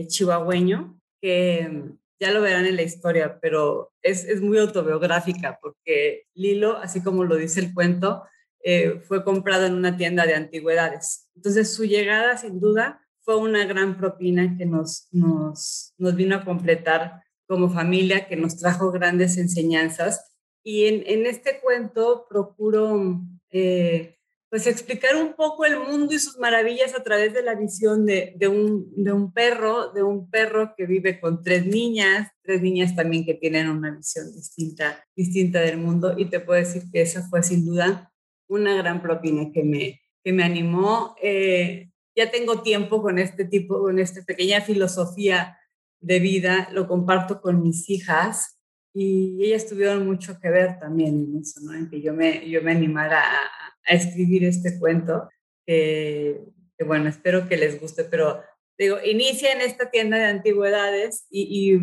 chihuahueño 0.07 0.99
que 1.21 1.93
ya 2.21 2.31
lo 2.31 2.41
verán 2.41 2.67
en 2.67 2.77
la 2.77 2.83
historia, 2.83 3.39
pero 3.41 3.93
es, 4.03 4.25
es 4.25 4.41
muy 4.41 4.59
autobiográfica 4.59 5.59
porque 5.61 6.27
Lilo, 6.35 6.77
así 6.79 7.03
como 7.03 7.25
lo 7.25 7.37
dice 7.37 7.61
el 7.61 7.75
cuento, 7.75 8.25
eh, 8.63 9.01
fue 9.07 9.25
comprado 9.25 9.67
en 9.67 9.75
una 9.75 9.97
tienda 9.97 10.25
de 10.27 10.35
antigüedades. 10.35 11.29
Entonces 11.37 11.75
su 11.75 11.85
llegada, 11.85 12.37
sin 12.37 12.61
duda, 12.61 13.01
fue 13.21 13.37
una 13.37 13.65
gran 13.67 13.97
propina 13.97 14.57
que 14.57 14.67
nos, 14.67 15.09
nos, 15.11 15.95
nos 15.99 16.15
vino 16.15 16.37
a 16.37 16.45
completar 16.45 17.23
como 17.47 17.71
familia, 17.71 18.27
que 18.27 18.37
nos 18.37 18.57
trajo 18.57 18.91
grandes 18.91 19.37
enseñanzas. 19.37 20.35
Y 20.63 20.87
en, 20.87 21.03
en 21.07 21.27
este 21.27 21.61
cuento 21.61 22.27
procuro 22.29 23.21
eh, 23.51 24.19
pues 24.55 24.69
explicar 24.69 25.17
un 25.17 25.35
poco 25.35 25.65
el 25.65 25.81
mundo 25.81 26.15
y 26.15 26.19
sus 26.21 26.39
maravillas 26.39 26.95
a 26.95 27.03
través 27.03 27.35
de 27.35 27.43
la 27.43 27.57
visión 27.57 28.07
de, 28.07 28.37
un, 28.47 29.33
perro, 29.33 29.93
de 29.93 30.05
un 30.05 30.31
perro 30.31 30.75
que 30.77 30.87
vive 30.87 31.19
con 31.19 31.43
tres 31.43 31.67
niñas, 31.67 32.31
tres 32.41 32.63
niñas 32.63 32.95
también 32.95 33.25
que 33.25 33.35
tienen 33.35 33.69
una 33.69 33.91
visión 33.91 34.33
distinta, 34.33 35.05
distinta 35.17 35.59
del 35.59 35.79
mundo. 35.79 36.15
Y 36.17 36.27
te 36.27 36.39
puedo 36.39 36.61
decir 36.61 36.85
que 36.93 37.03
esa 37.03 37.27
fue 37.29 37.43
sin 37.43 37.67
duda 37.67 38.13
una 38.47 38.77
gran 38.77 39.03
propina 39.03 39.51
que 39.53 39.65
me, 39.65 40.01
que 40.23 40.33
me 40.33 40.45
animó. 40.45 41.17
Eh, 41.21 41.91
ya 42.15 42.31
tengo 42.31 42.63
tiempo 42.63 43.03
con 43.03 43.19
este 43.19 43.47
tipo, 43.47 43.81
con 43.81 43.99
esta 43.99 44.23
pequeña 44.23 44.61
filosofía 44.61 45.59
de 45.99 46.21
vida, 46.21 46.69
lo 46.71 46.87
comparto 46.87 47.41
con 47.41 47.61
mis 47.61 47.91
hijas 47.91 48.54
y 48.95 49.45
ellas 49.45 49.67
tuvieron 49.67 50.07
mucho 50.07 50.39
que 50.41 50.49
ver 50.49 50.79
también 50.79 51.27
en 51.29 51.41
eso, 51.43 51.61
¿no? 51.63 51.75
en 51.75 51.91
que 51.91 52.01
yo 52.01 52.15
me, 52.15 52.49
yo 52.49 52.63
me 52.63 52.71
animara 52.71 53.21
a, 53.21 53.51
escribir 53.87 54.45
este 54.45 54.79
cuento, 54.79 55.29
que, 55.67 56.41
bueno, 56.87 57.11
espero 57.11 57.47
que 57.47 57.59
les 57.59 57.79
guste, 57.79 58.05
pero 58.05 58.41
digo, 58.79 58.97
inicia 59.05 59.53
en 59.53 59.61
esta 59.61 59.91
tienda 59.91 60.17
de 60.17 60.25
antigüedades 60.25 61.27
y, 61.31 61.79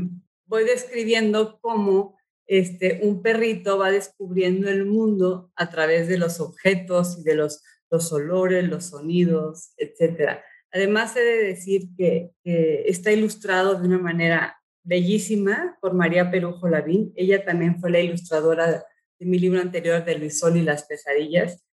voy 0.47 0.65
describiendo 0.65 1.59
cómo 1.61 2.17
este, 2.45 2.99
un 3.03 3.21
perrito 3.21 3.77
va 3.77 3.89
descubriendo 3.89 4.69
el 4.69 4.85
mundo 4.85 5.49
a 5.55 5.69
través 5.69 6.09
de 6.09 6.17
los 6.17 6.41
objetos 6.41 7.17
y 7.19 7.23
de 7.23 7.35
los, 7.35 7.63
los 7.89 8.11
olores, 8.11 8.67
los 8.67 8.87
sonidos, 8.87 9.71
etc. 9.77 10.39
Además, 10.71 11.15
he 11.15 11.21
de 11.21 11.43
decir 11.43 11.89
que, 11.97 12.31
está 12.43 13.13
ilustrado 13.13 13.79
de 13.79 13.87
una 13.87 13.99
manera 13.99 14.60
bellísima 14.83 15.77
por 15.81 15.93
María 15.93 16.31
Perujo 16.31 16.67
Lavín. 16.67 17.13
Ella 17.15 17.43
también 17.43 17.79
fue 17.79 17.91
la 17.91 17.99
ilustradora 17.99 18.83
de 19.19 19.25
mi 19.25 19.39
libro 19.39 19.61
anterior 19.61 20.03
de 20.03 20.17
Luis 20.17 20.39
Sol 20.39 20.57
y 20.57 20.61
las 20.61 20.83
pesadillas 20.85 21.63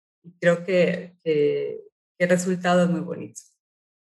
creo 0.40 0.64
que, 0.64 1.14
el 1.24 2.28
resultado 2.28 2.82
es 2.82 2.90
muy 2.90 3.00
bonito. 3.00 3.40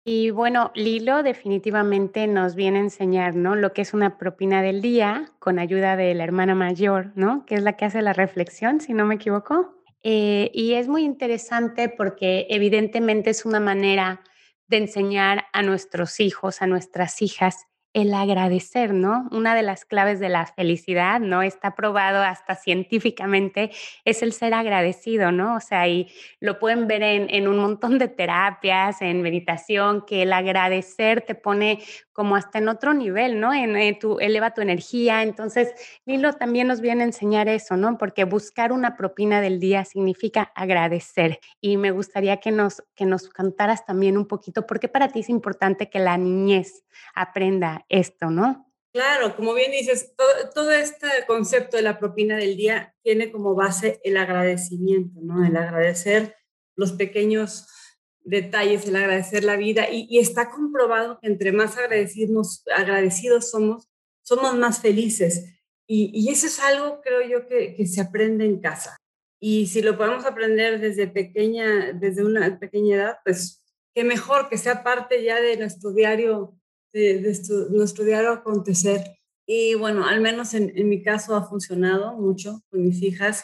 Y 0.05 0.31
bueno, 0.31 0.71
Lilo 0.75 1.23
definitivamente 1.23 2.27
nos 2.27 2.55
viene 2.55 2.79
a 2.79 2.81
enseñar, 2.81 3.35
¿no? 3.35 3.55
Lo 3.55 3.71
que 3.71 3.81
es 3.81 3.93
una 3.93 4.17
propina 4.17 4.61
del 4.61 4.81
día 4.81 5.31
con 5.39 5.57
ayuda 5.57 5.95
de 5.95 6.13
la 6.13 6.25
hermana 6.25 6.53
mayor, 6.53 7.13
¿no? 7.15 7.45
Que 7.45 7.55
es 7.55 7.63
la 7.63 7.77
que 7.77 7.85
hace 7.85 8.01
la 8.01 8.11
reflexión, 8.11 8.81
si 8.81 8.93
no 8.93 9.05
me 9.05 9.15
equivoco. 9.15 9.81
Eh, 10.01 10.51
y 10.53 10.73
es 10.73 10.89
muy 10.89 11.03
interesante 11.03 11.87
porque 11.87 12.45
evidentemente 12.49 13.29
es 13.29 13.45
una 13.45 13.61
manera 13.61 14.21
de 14.67 14.77
enseñar 14.77 15.45
a 15.53 15.61
nuestros 15.61 16.19
hijos, 16.19 16.61
a 16.61 16.67
nuestras 16.67 17.21
hijas, 17.21 17.67
el 17.93 18.13
agradecer, 18.13 18.93
¿no? 18.93 19.27
Una 19.31 19.55
de 19.55 19.61
las 19.61 19.85
claves 19.85 20.19
de 20.19 20.29
la 20.29 20.45
felicidad, 20.47 21.19
¿no? 21.19 21.43
Está 21.43 21.75
probado 21.75 22.23
hasta 22.23 22.55
científicamente, 22.55 23.71
es 24.03 24.23
el 24.23 24.33
ser 24.33 24.53
agradecido, 24.53 25.31
¿no? 25.31 25.55
O 25.55 25.59
sea, 25.59 25.87
y 25.87 26.11
lo 26.39 26.59
pueden 26.59 26.87
ver 26.87 27.03
en, 27.03 27.27
en 27.29 27.47
un 27.47 27.59
montón 27.59 27.99
de 27.99 28.07
terapias, 28.07 29.01
en 29.01 29.21
meditación, 29.21 30.05
que 30.05 30.23
el 30.23 30.33
agradecer 30.33 31.21
te 31.21 31.35
pone 31.35 31.79
como 32.13 32.35
hasta 32.35 32.59
en 32.59 32.69
otro 32.69 32.93
nivel, 32.93 33.39
¿no? 33.39 33.53
En, 33.53 33.97
tu, 33.97 34.19
eleva 34.19 34.53
tu 34.53 34.61
energía. 34.61 35.23
Entonces, 35.23 35.73
Lilo 36.05 36.33
también 36.33 36.67
nos 36.67 36.79
viene 36.79 37.01
a 37.01 37.07
enseñar 37.07 37.49
eso, 37.49 37.75
¿no? 37.75 37.97
Porque 37.97 38.23
buscar 38.23 38.71
una 38.71 38.95
propina 38.95 39.41
del 39.41 39.59
día 39.59 39.83
significa 39.83 40.51
agradecer. 40.55 41.39
Y 41.59 41.77
me 41.77 41.91
gustaría 41.91 42.37
que 42.37 42.51
nos, 42.51 42.83
que 42.95 43.05
nos 43.05 43.29
cantaras 43.29 43.85
también 43.85 44.17
un 44.17 44.27
poquito, 44.27 44.67
porque 44.67 44.87
para 44.87 45.09
ti 45.09 45.21
es 45.21 45.29
importante 45.29 45.89
que 45.89 45.99
la 45.99 46.17
niñez 46.17 46.85
aprenda 47.15 47.82
esto, 47.89 48.29
¿no? 48.29 48.73
Claro, 48.93 49.35
como 49.35 49.55
bien 49.55 49.71
dices, 49.71 50.13
todo, 50.53 50.71
este 50.71 51.07
concepto 51.25 51.77
de 51.77 51.83
la 51.83 51.97
propina 51.97 52.37
del 52.37 52.55
día 52.55 52.93
tiene 53.01 53.31
como 53.31 53.55
base 53.55 53.99
el 54.03 54.17
agradecimiento, 54.17 55.19
¿no? 55.23 55.43
El 55.43 55.57
agradecer 55.57 56.35
los 56.75 56.91
pequeños 56.91 57.67
detalles, 58.21 58.87
el 58.87 58.95
agradecer 58.95 59.43
la 59.43 59.55
vida 59.55 59.89
y, 59.91 60.19
está 60.19 60.51
comprobado 60.51 61.17
que 61.19 61.27
entre 61.27 61.51
más 61.51 61.75
agradecidos, 61.75 62.63
agradecidos 62.75 63.49
somos, 63.49 63.89
somos 64.21 64.55
más 64.55 64.79
felices. 64.79 65.45
Y, 65.87 66.29
eso 66.29 66.45
es 66.45 66.59
algo, 66.59 67.01
creo 67.01 67.27
yo, 67.27 67.47
que, 67.47 67.75
que, 67.75 67.87
se 67.87 67.99
aprende 67.99 68.45
en 68.45 68.61
casa. 68.61 68.95
Y 69.39 69.65
si 69.65 69.81
lo 69.81 69.97
podemos 69.97 70.23
aprender 70.23 70.79
desde 70.79 71.07
pequeña, 71.07 71.93
desde 71.93 72.23
una 72.23 72.59
pequeña 72.59 72.95
edad, 72.95 73.17
pues 73.25 73.63
qué 73.95 74.03
mejor 74.03 74.49
que 74.49 74.57
sea 74.59 74.83
parte 74.83 75.23
ya 75.23 75.41
de 75.41 75.57
nuestro 75.57 75.93
diario, 75.93 76.55
de, 76.93 77.67
nuestro 77.71 78.05
diario 78.05 78.31
acontecer. 78.31 79.01
Y 79.45 79.73
bueno, 79.73 80.07
al 80.07 80.21
menos 80.21 80.53
en, 80.53 80.71
en, 80.77 80.87
mi 80.87 81.03
caso 81.03 81.35
ha 81.35 81.47
funcionado 81.47 82.13
mucho 82.13 82.61
con 82.69 82.83
mis 82.83 83.01
hijas. 83.01 83.43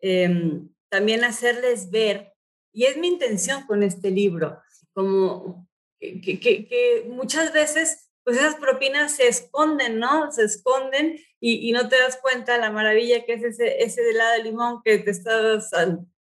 Em, 0.00 0.68
también 0.88 1.24
hacerles 1.24 1.90
ver 1.90 2.32
y 2.72 2.84
es 2.84 2.96
mi 2.96 3.08
intención 3.08 3.66
con 3.66 3.82
este 3.82 4.10
libro, 4.10 4.60
como 4.92 5.68
que, 5.98 6.20
que, 6.40 7.06
muchas 7.08 7.52
veces 7.52 8.10
pues 8.24 8.36
esas 8.36 8.56
propinas 8.56 9.12
se 9.12 9.28
esconden, 9.28 9.98
¿no? 9.98 10.30
Se 10.30 10.44
esconden 10.44 11.18
y, 11.40 11.68
y, 11.68 11.72
no 11.72 11.88
te 11.88 11.98
das 11.98 12.18
cuenta 12.22 12.58
la 12.58 12.70
maravilla 12.70 13.24
que 13.24 13.34
es 13.34 13.42
ese, 13.42 13.82
ese 13.82 14.08
helado 14.08 14.36
de 14.36 14.44
limón 14.44 14.82
que 14.84 14.98
te 14.98 15.10
estás 15.10 15.70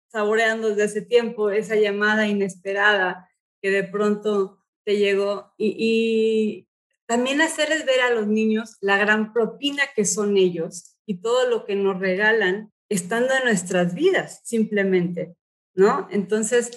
saboreando 0.09 0.71
desde 0.71 0.85
hace 0.85 1.02
tiempo, 1.02 1.50
esa 1.50 1.76
llamada 1.76 2.26
inesperada 2.26 3.29
que 3.61 3.71
de 3.71 3.85
pronto 3.85 4.62
te 4.84 4.96
llegó 4.96 5.52
y, 5.56 6.68
también 7.06 7.42
hacerles 7.42 7.84
ver 7.84 8.00
a 8.00 8.10
los 8.10 8.26
niños 8.26 8.78
la 8.80 8.96
gran 8.96 9.34
propina 9.34 9.82
que 9.94 10.06
son 10.06 10.38
ellos 10.38 10.96
y 11.04 11.20
todo 11.20 11.46
lo 11.50 11.66
que 11.66 11.74
nos 11.74 11.98
regalan 11.98 12.72
estando 12.88 13.34
en 13.34 13.44
nuestras 13.44 13.94
vidas, 13.94 14.40
simplemente. 14.44 15.34
¿no? 15.74 16.08
Entonces, 16.10 16.70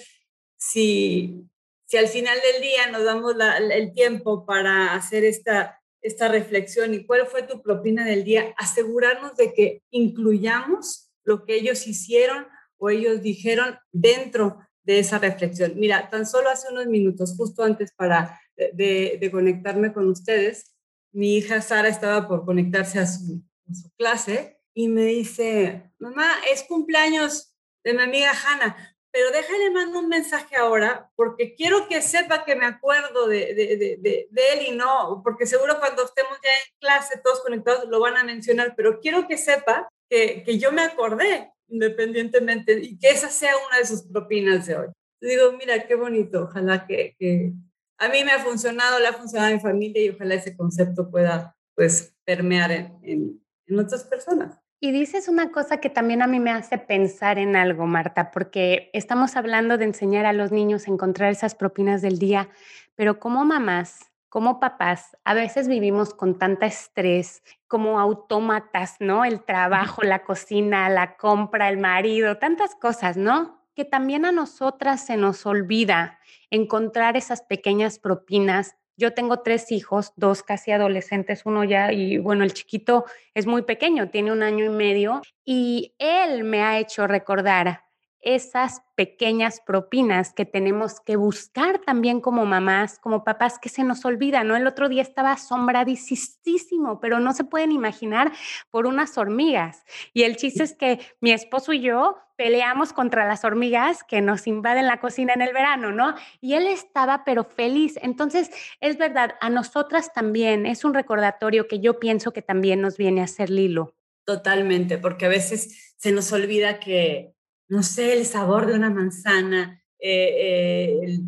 si, 0.58 1.48
si 1.86 1.96
al 1.96 2.08
final 2.08 2.36
del 2.52 2.60
día 2.60 2.90
nos 2.90 3.04
damos 3.04 3.34
el 3.70 3.94
tiempo 3.94 4.44
para 4.44 4.94
hacer 4.94 5.24
esta, 5.24 5.80
esta 6.02 6.28
reflexión 6.28 6.92
y 6.92 7.06
cuál 7.06 7.26
fue 7.26 7.42
tu 7.42 7.62
propina 7.62 8.04
del 8.04 8.24
día, 8.24 8.54
asegurarnos 8.58 9.36
de 9.36 9.54
que 9.54 9.82
incluyamos 9.90 11.10
lo 11.24 11.44
que 11.44 11.54
ellos 11.54 11.86
hicieron 11.86 12.46
o 12.78 12.90
ellos 12.90 13.22
dijeron 13.22 13.78
dentro 13.92 14.58
de 14.86 15.00
esa 15.00 15.18
reflexión. 15.18 15.72
Mira, 15.76 16.08
tan 16.08 16.24
solo 16.24 16.48
hace 16.48 16.72
unos 16.72 16.86
minutos, 16.86 17.34
justo 17.36 17.64
antes 17.64 17.92
para 17.92 18.40
de, 18.56 19.18
de 19.20 19.30
conectarme 19.30 19.92
con 19.92 20.08
ustedes, 20.08 20.76
mi 21.12 21.36
hija 21.36 21.60
Sara 21.60 21.88
estaba 21.88 22.28
por 22.28 22.44
conectarse 22.44 22.98
a 23.00 23.06
su, 23.06 23.42
a 23.68 23.74
su 23.74 23.90
clase 23.96 24.60
y 24.74 24.88
me 24.88 25.02
dice, 25.02 25.90
mamá, 25.98 26.30
es 26.52 26.62
cumpleaños 26.62 27.54
de 27.84 27.94
mi 27.94 28.02
amiga 28.02 28.30
Hanna, 28.30 28.96
pero 29.10 29.30
déjale 29.30 29.70
mando 29.70 29.98
un 29.98 30.08
mensaje 30.08 30.56
ahora 30.56 31.10
porque 31.16 31.54
quiero 31.54 31.88
que 31.88 32.00
sepa 32.00 32.44
que 32.44 32.54
me 32.54 32.66
acuerdo 32.66 33.26
de, 33.26 33.54
de, 33.54 33.76
de, 33.76 34.28
de, 34.30 34.52
él 34.52 34.66
y 34.68 34.72
no, 34.72 35.22
porque 35.24 35.46
seguro 35.46 35.78
cuando 35.80 36.04
estemos 36.04 36.38
ya 36.42 36.50
en 36.50 36.78
clase 36.78 37.20
todos 37.24 37.40
conectados 37.40 37.88
lo 37.88 37.98
van 37.98 38.16
a 38.16 38.24
mencionar, 38.24 38.74
pero 38.76 39.00
quiero 39.00 39.26
que 39.26 39.36
sepa 39.36 39.88
que, 40.08 40.44
que 40.44 40.58
yo 40.58 40.70
me 40.70 40.82
acordé 40.82 41.50
independientemente 41.68 42.78
y 42.80 42.98
que 42.98 43.10
esa 43.10 43.28
sea 43.28 43.52
una 43.68 43.78
de 43.78 43.86
sus 43.86 44.02
propinas 44.02 44.66
de 44.66 44.76
hoy. 44.76 44.86
Digo, 45.20 45.52
mira, 45.58 45.86
qué 45.86 45.94
bonito, 45.94 46.44
ojalá 46.44 46.86
que, 46.86 47.16
que 47.18 47.52
a 47.98 48.08
mí 48.08 48.24
me 48.24 48.32
ha 48.32 48.38
funcionado, 48.38 48.98
le 48.98 49.06
ha 49.06 49.12
funcionado 49.12 49.52
a 49.52 49.54
mi 49.56 49.60
familia 49.60 50.04
y 50.04 50.10
ojalá 50.10 50.34
ese 50.34 50.56
concepto 50.56 51.10
pueda 51.10 51.56
pues 51.74 52.14
permear 52.24 52.70
en, 52.72 52.98
en, 53.02 53.42
en 53.66 53.78
otras 53.78 54.04
personas. 54.04 54.58
Y 54.78 54.92
dices 54.92 55.28
una 55.28 55.50
cosa 55.50 55.78
que 55.78 55.88
también 55.88 56.20
a 56.20 56.26
mí 56.26 56.38
me 56.38 56.50
hace 56.50 56.76
pensar 56.76 57.38
en 57.38 57.56
algo, 57.56 57.86
Marta, 57.86 58.30
porque 58.30 58.90
estamos 58.92 59.34
hablando 59.36 59.78
de 59.78 59.86
enseñar 59.86 60.26
a 60.26 60.34
los 60.34 60.52
niños 60.52 60.86
a 60.86 60.90
encontrar 60.90 61.32
esas 61.32 61.54
propinas 61.54 62.02
del 62.02 62.18
día, 62.18 62.50
pero 62.94 63.18
como 63.18 63.44
mamás, 63.44 64.12
como 64.36 64.60
papás, 64.60 65.16
a 65.24 65.32
veces 65.32 65.66
vivimos 65.66 66.12
con 66.12 66.38
tanta 66.38 66.66
estrés, 66.66 67.42
como 67.68 67.98
autómatas, 67.98 68.96
¿no? 69.00 69.24
El 69.24 69.42
trabajo, 69.42 70.02
la 70.02 70.24
cocina, 70.24 70.90
la 70.90 71.16
compra, 71.16 71.70
el 71.70 71.78
marido, 71.78 72.36
tantas 72.36 72.74
cosas, 72.74 73.16
¿no? 73.16 73.64
Que 73.74 73.86
también 73.86 74.26
a 74.26 74.32
nosotras 74.32 75.06
se 75.06 75.16
nos 75.16 75.46
olvida 75.46 76.18
encontrar 76.50 77.16
esas 77.16 77.40
pequeñas 77.40 77.98
propinas. 77.98 78.76
Yo 78.98 79.14
tengo 79.14 79.38
tres 79.38 79.72
hijos, 79.72 80.12
dos 80.16 80.42
casi 80.42 80.70
adolescentes, 80.70 81.46
uno 81.46 81.64
ya, 81.64 81.90
y 81.90 82.18
bueno, 82.18 82.44
el 82.44 82.52
chiquito 82.52 83.06
es 83.32 83.46
muy 83.46 83.62
pequeño, 83.62 84.10
tiene 84.10 84.32
un 84.32 84.42
año 84.42 84.66
y 84.66 84.68
medio, 84.68 85.22
y 85.46 85.94
él 85.98 86.44
me 86.44 86.62
ha 86.62 86.78
hecho 86.78 87.06
recordar 87.06 87.85
esas 88.26 88.82
pequeñas 88.96 89.60
propinas 89.64 90.32
que 90.32 90.44
tenemos 90.44 90.98
que 90.98 91.14
buscar 91.14 91.78
también 91.78 92.20
como 92.20 92.44
mamás, 92.44 92.98
como 92.98 93.22
papás, 93.22 93.60
que 93.60 93.68
se 93.68 93.84
nos 93.84 94.04
olvida, 94.04 94.42
¿no? 94.42 94.56
El 94.56 94.66
otro 94.66 94.88
día 94.88 95.00
estaba 95.00 95.30
asombradísimo, 95.30 96.98
pero 96.98 97.20
no 97.20 97.32
se 97.32 97.44
pueden 97.44 97.70
imaginar 97.70 98.32
por 98.70 98.86
unas 98.86 99.16
hormigas. 99.16 99.84
Y 100.12 100.24
el 100.24 100.36
chiste 100.36 100.64
es 100.64 100.74
que 100.74 100.98
mi 101.20 101.30
esposo 101.30 101.72
y 101.72 101.82
yo 101.82 102.16
peleamos 102.34 102.92
contra 102.92 103.28
las 103.28 103.44
hormigas 103.44 104.02
que 104.02 104.20
nos 104.20 104.48
invaden 104.48 104.88
la 104.88 104.98
cocina 104.98 105.32
en 105.32 105.42
el 105.42 105.54
verano, 105.54 105.92
¿no? 105.92 106.16
Y 106.40 106.54
él 106.54 106.66
estaba 106.66 107.22
pero 107.24 107.44
feliz. 107.44 107.96
Entonces, 108.02 108.50
es 108.80 108.98
verdad, 108.98 109.36
a 109.40 109.50
nosotras 109.50 110.12
también 110.12 110.66
es 110.66 110.84
un 110.84 110.94
recordatorio 110.94 111.68
que 111.68 111.78
yo 111.78 112.00
pienso 112.00 112.32
que 112.32 112.42
también 112.42 112.80
nos 112.80 112.96
viene 112.96 113.20
a 113.20 113.24
hacer 113.24 113.50
Lilo. 113.50 113.94
Totalmente, 114.24 114.98
porque 114.98 115.26
a 115.26 115.28
veces 115.28 115.94
se 115.96 116.10
nos 116.10 116.32
olvida 116.32 116.80
que 116.80 117.35
no 117.68 117.82
sé, 117.82 118.12
el 118.12 118.26
sabor 118.26 118.66
de 118.66 118.74
una 118.74 118.90
manzana, 118.90 119.82
eh, 119.98 121.00
eh, 121.02 121.20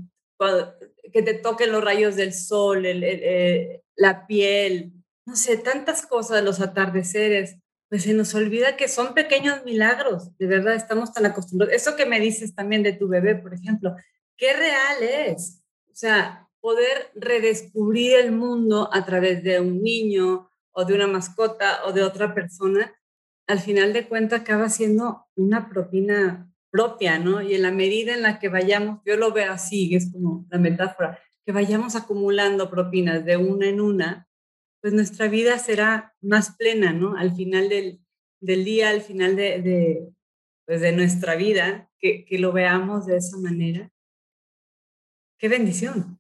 que 1.13 1.23
te 1.23 1.35
toquen 1.35 1.73
los 1.73 1.83
rayos 1.83 2.17
del 2.17 2.33
sol, 2.33 2.85
eh, 2.87 3.83
la 3.97 4.27
piel, 4.27 4.93
no 5.27 5.37
sé, 5.37 5.57
tantas 5.57 6.07
cosas, 6.07 6.45
los 6.45 6.61
atardeceres, 6.61 7.57
pues 7.89 8.03
se 8.03 8.13
nos 8.13 8.35
olvida 8.35 8.77
que 8.77 8.89
son 8.89 9.15
pequeños 9.15 9.65
milagros, 9.65 10.37
de 10.39 10.47
verdad, 10.47 10.75
estamos 10.75 11.13
tan 11.13 11.27
acostumbrados. 11.27 11.75
Eso 11.75 11.97
que 11.97 12.07
me 12.07 12.21
dices 12.21 12.55
también 12.55 12.83
de 12.83 12.93
tu 12.93 13.09
bebé, 13.09 13.35
por 13.35 13.55
ejemplo, 13.55 13.97
qué 14.37 14.53
real 14.53 15.03
es. 15.03 15.63
O 15.91 15.95
sea, 15.95 16.49
poder 16.61 17.11
redescubrir 17.15 18.17
el 18.17 18.33
mundo 18.33 18.91
a 18.93 19.05
través 19.05 19.43
de 19.43 19.61
un 19.61 19.83
niño 19.83 20.51
o 20.73 20.85
de 20.85 20.95
una 20.95 21.07
mascota 21.07 21.85
o 21.87 21.93
de 21.93 22.03
otra 22.03 22.35
persona 22.35 22.95
al 23.49 23.61
final 23.61 23.93
de 23.95 24.07
cuentas 24.07 24.43
acaba 24.43 24.69
siendo 24.69 25.27
una 25.35 25.69
propina 25.71 26.53
propia, 26.71 27.19
¿no? 27.19 27.41
Y 27.41 27.55
en 27.55 27.63
la 27.63 27.71
medida 27.71 28.15
en 28.15 28.23
la 28.23 28.39
que 28.39 28.51
vayamos, 28.51 29.01
yo 29.07 29.17
lo 29.17 29.33
veo 29.33 29.51
así, 29.51 29.95
es 29.95 30.13
como 30.13 30.47
la 30.51 30.59
metáfora, 30.59 31.19
que 31.45 31.53
vayamos 31.53 31.97
acumulando 31.97 32.71
propinas 32.71 33.25
de 33.25 33.39
una 33.39 33.67
en 33.67 33.81
una, 33.81 34.29
pues 34.83 34.93
nuestra 34.93 35.29
vida 35.29 35.59
será 35.59 36.15
más 36.21 36.57
plena, 36.57 36.93
¿no? 36.93 37.17
Al 37.17 37.35
final 37.35 37.71
del, 37.71 38.01
día, 38.41 38.91
al 38.91 39.01
final 39.01 39.35
de, 39.35 40.13
pues 40.67 40.83
de 40.83 40.93
nuestra 40.93 41.35
vida, 41.35 41.91
que, 41.99 42.27
que 42.27 42.39
lo 42.39 42.53
veamos 42.53 43.07
de 43.07 43.17
esa 43.17 43.39
manera. 43.39 43.91
Qué 45.39 45.49
bendición. 45.49 46.18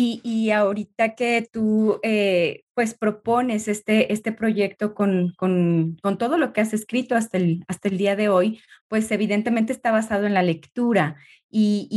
Y, 0.00 0.52
ahorita 0.52 1.16
que 1.16 1.48
tú 1.52 1.98
eh, 2.04 2.62
pues 2.74 2.94
propones 2.94 3.66
este, 3.66 4.12
este 4.12 4.30
proyecto 4.30 4.94
con, 4.94 5.34
con, 5.36 5.96
con, 6.00 6.18
todo 6.18 6.38
lo 6.38 6.52
que 6.52 6.60
has 6.60 6.72
escrito 6.72 7.16
hasta 7.16 7.36
el, 7.36 7.64
hasta 7.66 7.88
el 7.88 7.98
día 7.98 8.14
de 8.14 8.28
hoy, 8.28 8.60
pues 8.86 9.10
evidentemente 9.10 9.72
está 9.72 9.90
basado 9.90 10.26
en 10.26 10.34
la 10.34 10.44
lectura. 10.44 11.16
Y, 11.50 11.88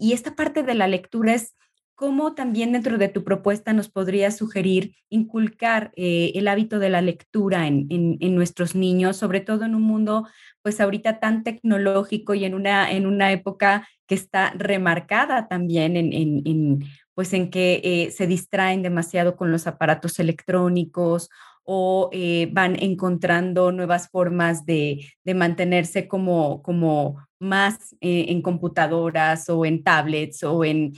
y, 0.00 0.14
esta 0.14 0.34
parte 0.34 0.62
de 0.62 0.74
la 0.74 0.88
lectura 0.88 1.34
es 1.34 1.54
cómo 1.94 2.34
también 2.34 2.72
dentro 2.72 2.96
de 2.96 3.08
tu 3.08 3.24
propuesta 3.24 3.74
nos 3.74 3.90
podría 3.90 4.30
sugerir 4.30 4.96
inculcar 5.10 5.92
eh, 5.96 6.32
el 6.36 6.48
hábito 6.48 6.78
de 6.78 6.88
la 6.88 7.02
lectura 7.02 7.66
en, 7.66 7.86
en, 7.90 8.34
nuestros 8.34 8.74
niños, 8.74 9.18
sobre 9.18 9.40
todo 9.40 9.66
en 9.66 9.74
un 9.74 9.82
mundo 9.82 10.26
pues 10.62 10.80
ahorita 10.80 11.20
tan 11.20 11.44
tecnológico 11.44 12.32
y 12.32 12.46
en 12.46 12.54
una, 12.54 12.90
en 12.90 13.04
una 13.04 13.32
época 13.32 13.86
que 14.06 14.14
está 14.14 14.52
remarcada 14.56 15.46
también 15.46 15.96
en 15.96 16.82
pues 17.14 17.32
en 17.32 17.50
que 17.50 17.80
eh, 17.84 18.10
se 18.10 18.26
distraen 18.26 18.82
demasiado 18.82 19.36
con 19.36 19.52
los 19.52 19.66
aparatos 19.66 20.18
electrónicos 20.18 21.30
o 21.62 22.10
eh, 22.12 22.48
van 22.52 22.76
encontrando 22.82 23.72
nuevas 23.72 24.08
formas 24.10 24.66
de, 24.66 25.06
mantenerse 25.24 26.08
como, 26.08 26.62
como 26.62 27.24
más 27.38 27.94
eh, 28.00 28.26
en 28.28 28.42
computadoras 28.42 29.48
o 29.48 29.64
en 29.64 29.82
tablets 29.82 30.42
o 30.42 30.64
en 30.64 30.92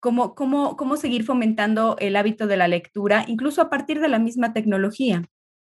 cómo, 0.00 0.34
cómo, 0.34 0.76
cómo 0.76 0.96
seguir 0.96 1.24
fomentando 1.24 1.96
el 1.98 2.16
hábito 2.16 2.46
de 2.46 2.56
la 2.56 2.68
lectura, 2.68 3.24
incluso 3.28 3.60
a 3.60 3.68
partir 3.68 4.00
de 4.00 4.08
la 4.08 4.18
misma 4.18 4.52
tecnología. 4.52 5.24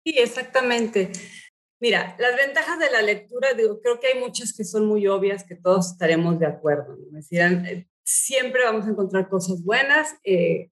Sí, 0.05 0.15
exactamente. 0.17 1.11
Mira, 1.81 2.15
las 2.19 2.35
ventajas 2.35 2.77
de 2.77 2.91
la 2.91 3.01
lectura, 3.01 3.53
digo, 3.53 3.79
creo 3.81 3.99
que 3.99 4.07
hay 4.07 4.19
muchas 4.19 4.53
que 4.53 4.65
son 4.65 4.85
muy 4.85 5.07
obvias, 5.07 5.45
que 5.45 5.55
todos 5.55 5.91
estaremos 5.91 6.39
de 6.39 6.45
acuerdo. 6.45 6.97
¿no? 7.11 7.19
Siempre 8.09 8.63
vamos 8.63 8.87
a 8.87 8.89
encontrar 8.89 9.29
cosas 9.29 9.63
buenas, 9.63 10.15
eh, 10.23 10.71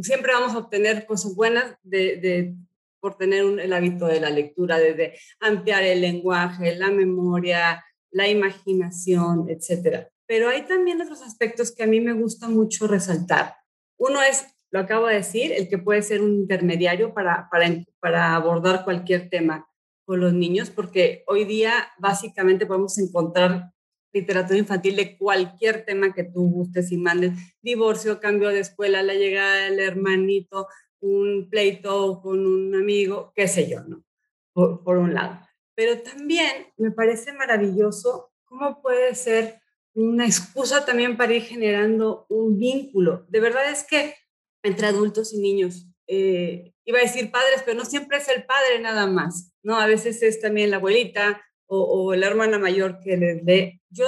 siempre 0.00 0.32
vamos 0.32 0.54
a 0.54 0.58
obtener 0.58 1.04
cosas 1.04 1.34
buenas 1.34 1.76
de, 1.82 2.54
por 3.00 3.18
tener 3.18 3.44
el 3.44 3.72
hábito 3.72 4.06
de 4.06 4.20
la 4.20 4.30
lectura, 4.30 4.78
de, 4.78 5.18
ampliar 5.40 5.82
el 5.82 6.00
lenguaje, 6.00 6.74
la 6.76 6.90
memoria, 6.90 7.84
la 8.10 8.28
imaginación, 8.28 9.46
etc. 9.50 10.08
Pero 10.26 10.48
hay 10.48 10.62
también 10.62 11.02
otros 11.02 11.20
aspectos 11.20 11.70
que 11.70 11.82
a 11.82 11.86
mí 11.86 12.00
me 12.00 12.14
gusta 12.14 12.48
mucho 12.48 12.86
resaltar. 12.86 13.56
Uno 13.98 14.22
es, 14.22 14.46
lo 14.70 14.80
acabo 14.80 15.06
de 15.06 15.16
decir, 15.16 15.52
el 15.52 15.68
que 15.68 15.78
puede 15.78 16.00
ser 16.00 16.22
un 16.22 16.34
intermediario 16.34 17.12
para, 17.12 17.48
para, 17.50 17.66
para 18.00 18.34
abordar 18.34 18.84
cualquier 18.84 19.28
tema 19.28 19.68
con 20.06 20.20
los 20.20 20.32
niños, 20.32 20.70
porque 20.70 21.24
hoy 21.26 21.44
día 21.44 21.88
básicamente 21.98 22.64
podemos 22.64 22.96
encontrar 22.98 23.70
literatura 24.12 24.58
infantil 24.58 24.96
de 24.96 25.16
cualquier 25.16 25.84
tema 25.84 26.12
que 26.12 26.24
tú 26.24 26.50
gustes 26.50 26.90
y 26.92 26.96
mandes, 26.96 27.32
divorcio, 27.62 28.20
cambio 28.20 28.48
de 28.48 28.60
escuela, 28.60 29.02
la 29.02 29.14
llegada 29.14 29.64
del 29.64 29.80
hermanito, 29.80 30.68
un 31.00 31.48
pleito 31.48 32.20
con 32.20 32.46
un 32.46 32.74
amigo, 32.74 33.32
qué 33.34 33.48
sé 33.48 33.68
yo, 33.68 33.82
¿no? 33.84 34.04
Por, 34.52 34.82
por 34.82 34.98
un 34.98 35.14
lado. 35.14 35.40
Pero 35.74 36.00
también 36.02 36.66
me 36.76 36.90
parece 36.90 37.32
maravilloso 37.32 38.32
cómo 38.44 38.82
puede 38.82 39.14
ser 39.14 39.60
una 39.94 40.26
excusa 40.26 40.84
también 40.84 41.16
para 41.16 41.34
ir 41.34 41.42
generando 41.42 42.26
un 42.28 42.58
vínculo. 42.58 43.26
De 43.28 43.40
verdad 43.40 43.70
es 43.70 43.84
que 43.84 44.14
entre 44.62 44.86
adultos 44.86 45.32
y 45.32 45.38
niños, 45.38 45.86
eh, 46.06 46.72
iba 46.84 46.98
a 46.98 47.02
decir 47.02 47.30
padres, 47.30 47.62
pero 47.64 47.78
no 47.78 47.84
siempre 47.84 48.18
es 48.18 48.28
el 48.28 48.44
padre 48.44 48.80
nada 48.80 49.06
más, 49.06 49.54
¿no? 49.62 49.76
A 49.76 49.86
veces 49.86 50.22
es 50.22 50.40
también 50.40 50.70
la 50.70 50.76
abuelita, 50.76 51.42
o, 51.72 52.16
la 52.16 52.26
hermana 52.26 52.58
mayor 52.58 52.98
que 52.98 53.16
les 53.16 53.44
lee. 53.44 53.79
Yo, 53.90 54.06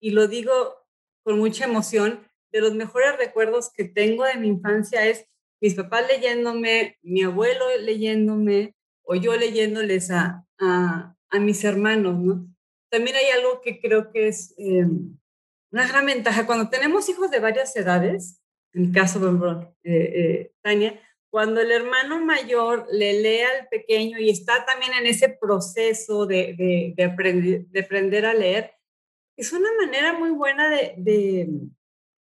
y 0.00 0.10
lo 0.10 0.28
digo 0.28 0.52
con 1.22 1.38
mucha 1.38 1.64
emoción, 1.64 2.26
de 2.52 2.60
los 2.60 2.74
mejores 2.74 3.16
recuerdos 3.18 3.72
que 3.72 3.84
tengo 3.84 4.24
de 4.24 4.36
mi 4.36 4.48
infancia 4.48 5.06
es 5.06 5.26
mis 5.60 5.74
papás 5.74 6.04
leyéndome, 6.06 6.98
mi 7.02 7.22
abuelo 7.22 7.64
leyéndome, 7.80 8.76
o 9.02 9.14
yo 9.14 9.36
leyéndoles 9.36 10.10
a, 10.10 10.46
a, 10.58 11.16
a 11.30 11.38
mis 11.40 11.64
hermanos, 11.64 12.18
¿no? 12.18 12.46
También 12.90 13.16
hay 13.16 13.26
algo 13.30 13.60
que 13.60 13.80
creo 13.80 14.12
que 14.12 14.28
es 14.28 14.54
eh, 14.56 14.86
una 15.72 15.88
gran 15.88 16.06
ventaja. 16.06 16.46
Cuando 16.46 16.70
tenemos 16.70 17.08
hijos 17.08 17.30
de 17.30 17.40
varias 17.40 17.74
edades, 17.74 18.40
en 18.72 18.82
mi 18.82 18.92
caso, 18.92 19.74
eh, 19.82 19.92
eh, 19.92 20.52
Tania, 20.62 21.00
cuando 21.28 21.60
el 21.60 21.72
hermano 21.72 22.24
mayor 22.24 22.86
le 22.92 23.20
lee 23.20 23.40
al 23.40 23.66
pequeño 23.68 24.20
y 24.20 24.30
está 24.30 24.64
también 24.64 24.92
en 24.92 25.06
ese 25.06 25.28
proceso 25.28 26.26
de, 26.26 26.94
de, 26.96 27.04
aprender, 27.04 28.26
a 28.26 28.34
leer, 28.34 28.72
es 29.36 29.52
una 29.52 29.68
manera 29.80 30.12
muy 30.12 30.30
buena 30.30 30.68
de, 30.70 31.48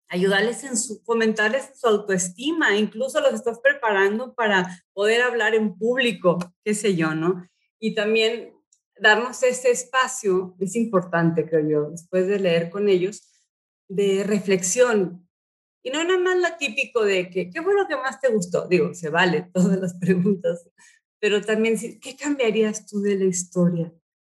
ayudarles 0.10 0.64
en 0.64 0.78
su, 0.78 1.02
fomentarles 1.04 1.72
su 1.76 1.88
autoestima, 1.88 2.76
incluso 2.78 3.20
los 3.20 3.34
estás 3.34 3.60
preparando 3.60 4.34
para 4.34 4.84
poder 4.94 5.22
hablar 5.22 5.54
en 5.54 5.78
público, 5.78 6.40
qué 6.64 6.74
sé 6.74 6.96
yo, 6.96 7.14
¿no? 7.14 7.46
Y 7.80 7.94
también 7.94 8.54
darnos 9.00 9.44
ese 9.44 9.70
espacio, 9.70 10.56
es 10.60 10.76
importante, 10.76 11.46
creo 11.48 11.68
yo, 11.68 11.90
después 11.92 12.28
de 12.28 12.40
leer 12.40 12.70
con 12.70 12.88
ellos, 12.88 13.30
de 13.90 14.24
reflexión, 14.24 15.28
y 15.88 15.90
no 15.90 16.04
nada 16.04 16.20
más 16.20 16.38
lo 16.38 16.58
típico 16.58 17.06
de 17.06 17.30
que, 17.30 17.50
¿qué 17.50 17.62
fue 17.62 17.74
lo 17.74 17.88
que 17.88 17.96
más 17.96 18.20
te 18.20 18.28
gustó? 18.28 18.68
Digo, 18.68 18.94
se 18.94 19.10
vale 19.10 19.50
todas 19.54 19.80
las 19.80 19.94
preguntas, 19.94 20.68
pero 21.20 21.42
también, 21.42 21.78
¿qué 22.02 22.16
cambiarías 22.16 22.86
tú 22.86 23.00
de 23.02 23.16
la 23.16 23.24
historia? 23.24 23.94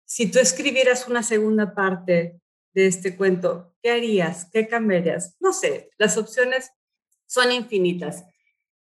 Si 0.05 0.29
tú 0.29 0.37
escribieras 0.39 1.07
una 1.07 1.23
segunda 1.23 1.73
parte 1.73 2.39
de 2.73 2.87
este 2.87 3.15
cuento, 3.15 3.73
¿qué 3.81 3.91
harías? 3.91 4.49
¿Qué 4.51 4.67
cambiarías? 4.67 5.35
No 5.39 5.53
sé, 5.53 5.89
las 5.97 6.17
opciones 6.17 6.71
son 7.25 7.51
infinitas. 7.51 8.25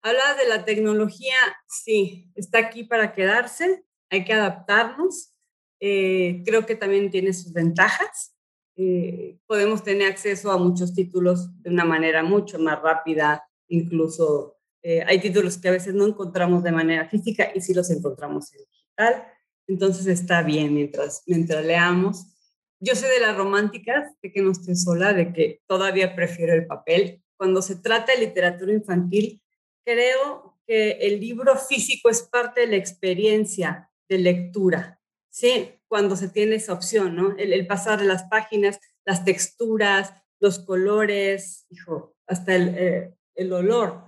Habla 0.01 0.35
de 0.35 0.47
la 0.47 0.65
tecnología, 0.65 1.35
sí, 1.67 2.31
está 2.35 2.59
aquí 2.59 2.83
para 2.83 3.13
quedarse, 3.13 3.83
hay 4.09 4.23
que 4.23 4.33
adaptarnos. 4.33 5.33
Eh, 5.79 6.43
creo 6.45 6.65
que 6.65 6.75
también 6.75 7.11
tiene 7.11 7.33
sus 7.33 7.53
ventajas. 7.53 8.35
Eh, 8.75 9.39
podemos 9.47 9.83
tener 9.83 10.11
acceso 10.11 10.51
a 10.51 10.57
muchos 10.57 10.93
títulos 10.93 11.61
de 11.61 11.71
una 11.71 11.83
manera 11.83 12.23
mucho 12.23 12.59
más 12.59 12.81
rápida, 12.81 13.43
incluso 13.67 14.57
eh, 14.83 15.03
hay 15.05 15.19
títulos 15.19 15.57
que 15.57 15.67
a 15.67 15.71
veces 15.71 15.93
no 15.93 16.05
encontramos 16.05 16.63
de 16.63 16.71
manera 16.71 17.09
física 17.09 17.51
y 17.53 17.61
sí 17.61 17.73
los 17.73 17.89
encontramos 17.89 18.53
en 18.53 18.59
digital. 18.59 19.27
Entonces 19.67 20.07
está 20.07 20.43
bien 20.43 20.73
mientras, 20.73 21.23
mientras 21.25 21.65
leamos. 21.65 22.36
Yo 22.79 22.95
soy 22.95 23.09
de 23.09 23.19
las 23.19 23.35
románticas, 23.35 24.13
de 24.21 24.31
que 24.31 24.41
no 24.41 24.51
estoy 24.51 24.75
sola, 24.75 25.13
de 25.13 25.33
que 25.33 25.61
todavía 25.67 26.15
prefiero 26.15 26.53
el 26.53 26.67
papel. 26.67 27.23
Cuando 27.35 27.61
se 27.61 27.75
trata 27.75 28.13
de 28.13 28.19
literatura 28.19 28.73
infantil, 28.73 29.41
creo 29.83 30.57
que 30.67 30.91
el 30.91 31.19
libro 31.19 31.55
físico 31.55 32.09
es 32.09 32.21
parte 32.21 32.61
de 32.61 32.67
la 32.67 32.75
experiencia 32.75 33.89
de 34.07 34.19
lectura, 34.19 35.01
¿sí? 35.29 35.71
Cuando 35.87 36.15
se 36.15 36.29
tiene 36.29 36.55
esa 36.55 36.73
opción, 36.73 37.15
¿no? 37.15 37.35
El, 37.37 37.65
pasar 37.65 37.99
de 37.99 38.05
las 38.05 38.23
páginas, 38.23 38.79
las 39.05 39.25
texturas, 39.25 40.13
los 40.39 40.59
colores, 40.59 41.65
hijo, 41.69 42.15
hasta 42.27 42.55
el, 42.55 42.75
eh, 42.77 43.17
el 43.35 43.53
olor, 43.53 44.03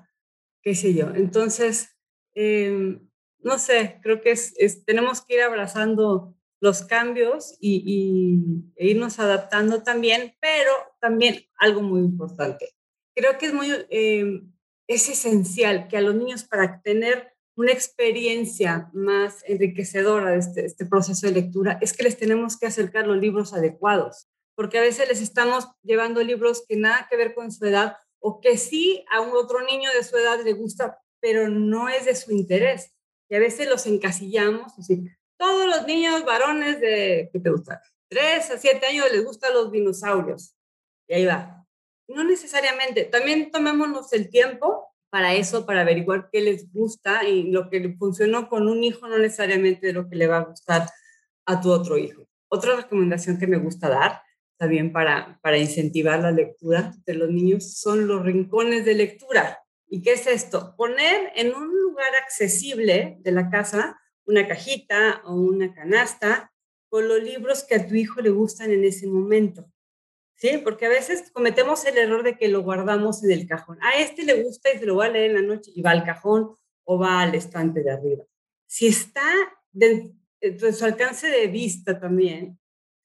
qué 0.62 0.76
sé 0.76 0.94
yo. 0.94 1.10
Entonces, 1.16 1.96
em, 2.36 3.10
no 3.40 3.58
sé, 3.58 4.00
creo 4.04 4.22
que 4.22 4.32
es, 4.32 4.86
tenemos 4.86 5.22
que 5.22 5.36
ir 5.36 5.42
abrazando 5.42 6.36
los 6.62 6.84
cambios 6.84 7.56
y, 7.60 8.64
e 8.76 8.88
irnos 8.88 9.20
adaptando 9.20 9.84
también, 9.84 10.36
pero 10.42 10.72
también 11.00 11.46
algo 11.58 11.82
muy 11.82 12.02
importante. 12.02 12.76
Creo 13.16 13.38
que 13.38 13.48
es 13.48 13.54
muy, 13.54 13.70
em, 13.90 14.52
es 14.88 15.10
esencial 15.10 15.88
que 15.88 15.98
a 15.98 16.02
los 16.02 16.16
niños 16.16 16.44
para 16.44 16.82
tener 16.82 17.34
una 17.56 17.72
experiencia 17.72 18.90
más 18.94 19.44
enriquecedora 19.46 20.32
de 20.32 20.40
este, 20.40 20.66
este 20.66 20.86
proceso 20.86 21.28
de 21.28 21.34
lectura 21.34 21.78
es 21.82 21.92
que 21.92 22.04
les 22.04 22.18
tenemos 22.18 22.58
que 22.58 22.68
acercar 22.68 23.06
los 23.06 23.18
libros 23.18 23.54
adecuados, 23.54 24.30
porque 24.56 24.78
a 24.78 24.82
veces 24.82 25.10
les 25.10 25.22
estamos 25.22 25.68
llevando 25.84 26.24
libros 26.24 26.64
que 26.68 26.78
nada 26.78 27.08
que 27.10 27.18
ver 27.18 27.34
con 27.34 27.52
su 27.52 27.66
edad 27.66 27.98
o 28.20 28.40
que 28.40 28.58
sí 28.58 29.04
a 29.12 29.22
un 29.22 29.32
otro 29.32 29.62
niño 29.66 29.90
de 29.94 30.04
su 30.04 30.18
edad 30.18 30.44
le 30.44 30.54
gusta, 30.54 31.00
pero 31.22 31.50
no 31.50 31.90
es 31.90 32.06
de 32.06 32.16
su 32.16 32.32
interés. 32.32 32.94
Y 33.30 33.36
a 33.36 33.40
veces 33.40 33.70
los 33.70 33.86
encasillamos, 33.86 34.78
así, 34.78 35.06
todos 35.40 35.66
los 35.66 35.88
niños 35.88 36.24
varones 36.26 36.80
de, 36.82 37.30
¿qué 37.32 37.40
te 37.40 37.50
gusta? 37.50 37.82
3 38.10 38.52
a 38.52 38.58
7 38.58 38.86
años 38.86 39.12
les 39.12 39.24
gustan 39.24 39.54
los 39.54 39.72
dinosaurios. 39.72 40.56
Y 41.08 41.14
ahí 41.14 41.26
va. 41.26 41.66
No 42.08 42.24
necesariamente. 42.24 43.06
También 43.06 43.50
tomémonos 43.50 44.12
el 44.14 44.30
tiempo 44.30 44.94
para 45.10 45.34
eso, 45.34 45.66
para 45.66 45.82
averiguar 45.82 46.30
qué 46.32 46.42
les 46.42 46.72
gusta 46.72 47.24
y 47.24 47.52
lo 47.52 47.70
que 47.70 47.96
funcionó 47.98 48.50
con 48.50 48.68
un 48.68 48.84
hijo 48.84 49.08
no 49.08 49.18
necesariamente 49.18 49.94
lo 49.94 50.10
que 50.10 50.18
le 50.18 50.28
va 50.28 50.38
a 50.38 50.46
gustar 50.46 50.88
a 51.46 51.62
tu 51.62 51.72
otro 51.72 51.98
hijo. 51.98 52.28
Otra 52.50 52.76
recomendación 52.76 53.40
que 53.40 53.48
me 53.48 53.58
gusta 53.58 53.90
dar 53.90 54.22
también 54.58 54.92
para, 54.92 55.40
para 55.42 55.58
incentivar 55.58 56.20
la 56.20 56.32
lectura 56.32 56.94
de 57.06 57.14
los 57.14 57.30
niños 57.30 57.78
son 57.78 58.08
los 58.08 58.24
rincones 58.24 58.84
de 58.84 58.94
lectura. 58.94 59.60
¿Y 59.88 60.02
qué 60.02 60.14
es 60.14 60.28
esto? 60.28 60.76
Poner 60.76 61.32
en 61.36 61.56
un 61.56 61.80
lugar 61.80 62.12
accesible 62.22 63.18
de 63.22 63.32
la 63.32 63.50
casa 63.50 63.98
una 64.30 64.48
cajita 64.48 65.22
o 65.26 65.34
una 65.34 65.74
canasta 65.74 66.54
con 66.88 67.08
los 67.08 67.22
libros 67.22 67.64
que 67.64 67.76
a 67.76 67.88
tu 67.88 67.96
hijo 67.96 68.22
le 68.22 68.30
gustan 68.30 68.72
en 68.72 68.84
ese 68.84 69.08
momento. 69.08 69.66
¿Sí? 70.36 70.62
Porque 70.64 70.86
a 70.86 70.90
veces 70.90 71.32
cometemos 71.34 71.84
el 71.86 71.98
error 71.98 72.24
de 72.24 72.38
que 72.38 72.48
lo 72.48 72.62
guardamos 72.62 73.24
en 73.24 73.32
el 73.32 73.46
cajón. 73.46 73.78
A 73.82 74.00
este 74.00 74.24
le 74.24 74.44
gusta 74.44 74.72
y 74.72 74.78
se 74.78 74.86
lo 74.86 74.96
va 74.96 75.06
a 75.06 75.10
leer 75.10 75.32
en 75.32 75.36
la 75.36 75.42
noche 75.42 75.72
y 75.76 75.82
va 75.82 75.92
al 75.92 76.06
cajón 76.06 76.56
o 76.86 76.98
va 76.98 77.22
al 77.22 77.36
estante 77.36 77.84
de 77.84 77.92
arriba. 77.92 78.24
Si 78.66 78.88
está 78.88 79.24
dentro 79.72 80.14
de 80.40 80.74
su 80.74 80.86
alcance 80.86 81.28
de 81.28 81.48
vista 81.48 82.00
también, 82.00 82.58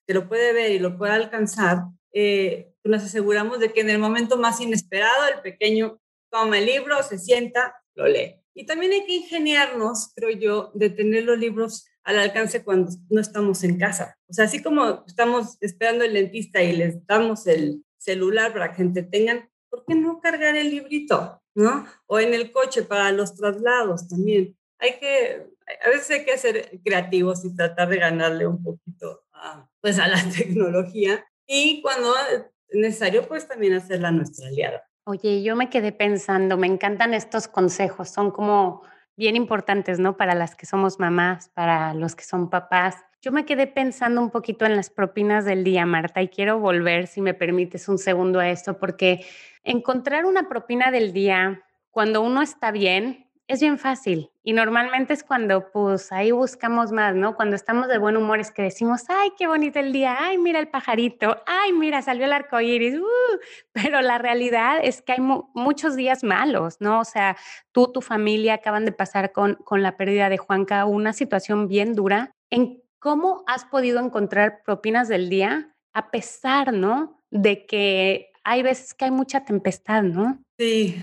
que 0.07 0.15
lo 0.15 0.29
puede 0.29 0.53
ver 0.53 0.71
y 0.73 0.79
lo 0.79 0.97
puede 0.97 1.13
alcanzar, 1.13 1.79
eh, 2.13 2.73
nos 2.85 3.03
aseguramos 3.03 3.59
de 3.59 3.73
que 3.73 3.81
en 3.81 3.91
el 3.91 3.99
momento 3.99 4.37
más 4.37 4.61
inesperado 4.61 5.27
el 5.35 5.41
pequeño 5.41 6.01
toma 6.31 6.59
el 6.59 6.67
libro, 6.67 7.03
se 7.03 7.19
sienta, 7.19 7.75
lo 7.95 8.07
lee. 8.07 8.44
Y 8.55 8.67
también 8.67 8.93
hay 8.93 9.05
que 9.05 9.17
ingeniarnos, 9.17 10.13
creo 10.15 10.31
yo, 10.31 10.71
de 10.75 10.91
tener 10.91 11.25
los 11.25 11.39
libros 11.39 11.87
al 12.05 12.19
alcance 12.19 12.63
cuando 12.63 12.93
no 13.11 13.21
estamos 13.21 13.65
en 13.65 13.79
casa. 13.79 14.17
O 14.29 14.33
sea, 14.33 14.45
así 14.45 14.63
como 14.63 15.05
estamos 15.07 15.57
esperando 15.61 16.05
el 16.05 16.13
dentista 16.13 16.63
y 16.63 16.77
les 16.77 17.05
damos 17.07 17.47
el 17.47 17.85
celular 17.99 18.53
para 18.53 18.71
que 18.71 18.77
gente 18.77 19.03
tengan, 19.03 19.49
¿por 19.71 19.85
qué 19.87 19.95
no 19.95 20.21
cargar 20.21 20.55
el 20.57 20.71
librito? 20.71 21.43
¿No? 21.55 21.87
O 22.07 22.21
en 22.21 22.35
el 22.35 22.53
coche 22.53 22.83
para 22.83 23.11
los 23.13 23.35
traslados 23.35 24.09
también. 24.09 24.57
Hay 24.79 24.99
que, 24.99 25.47
a 25.85 25.89
veces 25.89 26.11
hay 26.11 26.25
que 26.25 26.37
ser 26.37 26.81
creativos 26.85 27.45
y 27.45 27.55
tratar 27.55 27.89
de 27.89 27.99
ganarle 27.99 28.47
un 28.47 28.63
poquito 28.63 29.25
a, 29.33 29.69
pues 29.81 29.99
a 29.99 30.09
la 30.09 30.23
tecnología 30.37 31.25
y 31.47 31.81
cuando 31.83 32.15
es 32.33 32.45
necesario, 32.71 33.27
pues 33.27 33.47
también 33.47 33.75
hacerla 33.75 34.11
nuestra 34.11 34.49
aliada. 34.49 34.89
Oye, 35.07 35.43
yo 35.43 35.55
me 35.55 35.69
quedé 35.69 35.93
pensando, 35.93 36.57
me 36.57 36.67
encantan 36.67 37.13
estos 37.13 37.47
consejos, 37.47 38.09
son 38.09 38.31
como 38.31 38.81
bien 39.17 39.37
importantes, 39.37 39.99
¿no? 39.99 40.17
Para 40.17 40.35
las 40.35 40.57
que 40.57 40.65
somos 40.65 40.99
mamás, 40.99 41.51
para 41.51 41.93
los 41.93 42.17
que 42.17 42.25
son 42.25 42.49
papás. 42.49 42.97
Yo 43.21 43.31
me 43.31 43.45
quedé 43.45 43.67
pensando 43.67 44.23
un 44.23 44.31
poquito 44.31 44.65
en 44.65 44.77
las 44.77 44.89
propinas 44.89 45.45
del 45.45 45.63
día, 45.63 45.85
Marta, 45.85 46.23
y 46.23 46.29
quiero 46.29 46.59
volver, 46.59 47.07
si 47.07 47.21
me 47.21 47.35
permites, 47.35 47.87
un 47.91 47.99
segundo 47.99 48.41
a 48.41 48.49
esto, 48.49 48.79
porque 48.79 49.27
encontrar 49.63 50.25
una 50.25 50.49
propina 50.49 50.91
del 50.91 51.13
día 51.13 51.63
cuando 51.91 52.23
uno 52.23 52.41
está 52.41 52.71
bien 52.71 53.24
es 53.47 53.61
bien 53.61 53.79
fácil 53.79 54.31
y 54.43 54.53
normalmente 54.53 55.13
es 55.13 55.23
cuando 55.23 55.71
pues 55.71 56.13
ahí 56.13 56.31
buscamos 56.31 56.93
más, 56.93 57.15
¿no? 57.15 57.35
Cuando 57.35 57.57
estamos 57.57 57.89
de 57.89 57.99
buen 57.99 58.17
humor 58.17 58.41
es 58.41 58.51
que 58.51 58.63
decimos, 58.63 59.05
ay, 59.09 59.33
qué 59.37 59.47
bonito 59.47 59.79
el 59.79 59.93
día, 59.93 60.17
ay, 60.19 60.39
mira 60.39 60.59
el 60.59 60.69
pajarito, 60.69 61.37
ay, 61.47 61.73
mira, 61.73 62.01
salió 62.03 62.25
el 62.25 62.33
arco 62.33 62.61
iris, 62.61 62.99
uh", 62.99 63.39
pero 63.73 64.01
la 64.01 64.19
realidad 64.19 64.79
es 64.83 65.03
que 65.03 65.13
hay 65.13 65.21
muchos 65.21 65.97
días 65.97 66.25
malos, 66.25 66.77
¿no? 66.81 67.01
O 67.01 67.05
sea, 67.05 67.37
tú, 67.73 67.93
tu 67.93 68.01
familia 68.01 68.55
acaban 68.55 68.85
de 68.85 68.93
pasar 68.93 69.33
con, 69.33 69.55
con 69.57 69.83
la 69.83 69.97
pérdida 69.97 70.29
de 70.29 70.39
Juanca, 70.39 70.85
una 70.87 71.13
situación 71.13 71.69
bien 71.69 71.95
dura. 71.95 72.33
¿En 72.51 72.83
cómo 72.99 73.45
has 73.47 73.67
podido 73.67 74.01
encontrar 74.01 74.63
propinas 74.65 75.09
del 75.09 75.29
día 75.29 75.75
a 75.93 76.11
pesar, 76.11 76.73
¿no? 76.73 77.21
De 77.31 77.67
que 77.67 78.31
hay 78.43 78.63
veces 78.63 78.95
que 78.95 79.07
hay 79.07 79.11
mucha 79.11 79.45
tempestad, 79.45 80.03
¿no? 80.03 80.39
Sí, 80.59 81.03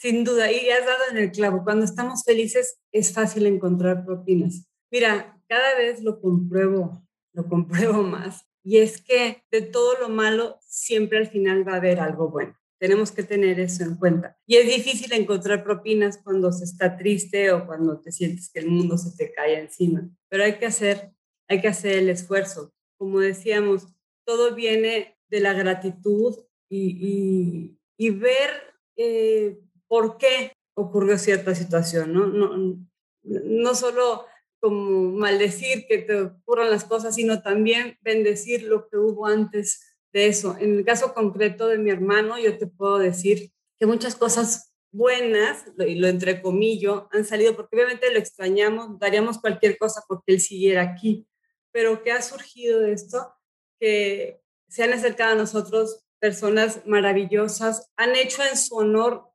sin 0.00 0.24
duda, 0.24 0.50
y 0.50 0.70
has 0.70 0.86
dado 0.86 1.02
en 1.10 1.18
el 1.18 1.30
clavo. 1.30 1.62
Cuando 1.62 1.84
estamos 1.84 2.24
felices 2.24 2.80
es 2.90 3.12
fácil 3.12 3.46
encontrar 3.46 4.06
propinas. 4.06 4.66
Mira, 4.90 5.38
cada 5.46 5.76
vez 5.76 6.02
lo 6.02 6.20
compruebo, 6.22 7.06
lo 7.34 7.46
compruebo 7.46 8.02
más. 8.02 8.46
Y 8.64 8.78
es 8.78 9.02
que 9.02 9.44
de 9.50 9.60
todo 9.60 9.98
lo 10.00 10.08
malo 10.08 10.58
siempre 10.62 11.18
al 11.18 11.28
final 11.28 11.68
va 11.68 11.74
a 11.74 11.76
haber 11.76 12.00
algo 12.00 12.30
bueno. 12.30 12.56
Tenemos 12.78 13.12
que 13.12 13.22
tener 13.22 13.60
eso 13.60 13.84
en 13.84 13.96
cuenta. 13.96 14.38
Y 14.46 14.56
es 14.56 14.66
difícil 14.66 15.12
encontrar 15.12 15.62
propinas 15.64 16.16
cuando 16.16 16.50
se 16.50 16.64
está 16.64 16.96
triste 16.96 17.52
o 17.52 17.66
cuando 17.66 18.00
te 18.00 18.10
sientes 18.10 18.50
que 18.50 18.60
el 18.60 18.68
mundo 18.68 18.96
se 18.96 19.14
te 19.14 19.32
cae 19.32 19.60
encima. 19.60 20.08
Pero 20.30 20.44
hay 20.44 20.54
que 20.58 20.64
hacer, 20.64 21.12
hay 21.46 21.60
que 21.60 21.68
hacer 21.68 21.98
el 21.98 22.08
esfuerzo. 22.08 22.72
Como 22.96 23.20
decíamos, 23.20 23.86
todo 24.24 24.54
viene 24.54 25.18
de 25.28 25.40
la 25.40 25.52
gratitud 25.52 26.38
y, 26.70 27.76
y, 27.98 28.10
ver 28.10 28.50
eh, 28.96 29.60
por 29.90 30.18
qué 30.18 30.52
ocurrió 30.74 31.18
cierta 31.18 31.52
situación, 31.52 32.12
¿no? 32.12 32.28
No, 32.28 32.78
no 33.24 33.74
solo 33.74 34.24
como 34.60 35.10
maldecir 35.10 35.86
que 35.88 35.98
te 35.98 36.20
ocurran 36.20 36.70
las 36.70 36.84
cosas, 36.84 37.16
sino 37.16 37.42
también 37.42 37.98
bendecir 38.00 38.62
lo 38.62 38.88
que 38.88 38.98
hubo 38.98 39.26
antes 39.26 39.98
de 40.12 40.28
eso. 40.28 40.56
En 40.60 40.78
el 40.78 40.84
caso 40.84 41.12
concreto 41.12 41.66
de 41.66 41.78
mi 41.78 41.90
hermano, 41.90 42.38
yo 42.38 42.56
te 42.56 42.68
puedo 42.68 42.98
decir 42.98 43.50
que 43.80 43.86
muchas 43.86 44.14
cosas 44.14 44.72
buenas, 44.92 45.64
y 45.76 45.96
lo 45.96 46.06
entrecomillo, 46.06 47.08
han 47.10 47.24
salido 47.24 47.56
porque 47.56 47.74
obviamente 47.74 48.12
lo 48.12 48.20
extrañamos, 48.20 48.96
daríamos 49.00 49.40
cualquier 49.40 49.76
cosa 49.76 50.02
porque 50.06 50.34
él 50.34 50.40
siguiera 50.40 50.82
aquí, 50.82 51.26
pero 51.72 52.04
que 52.04 52.12
ha 52.12 52.22
surgido 52.22 52.78
de 52.78 52.92
esto, 52.92 53.34
que 53.80 54.40
se 54.68 54.84
han 54.84 54.92
acercado 54.92 55.32
a 55.32 55.36
nosotros 55.36 56.04
personas 56.20 56.86
maravillosas, 56.86 57.90
han 57.96 58.14
hecho 58.14 58.42
en 58.44 58.56
su 58.56 58.76
honor 58.76 59.29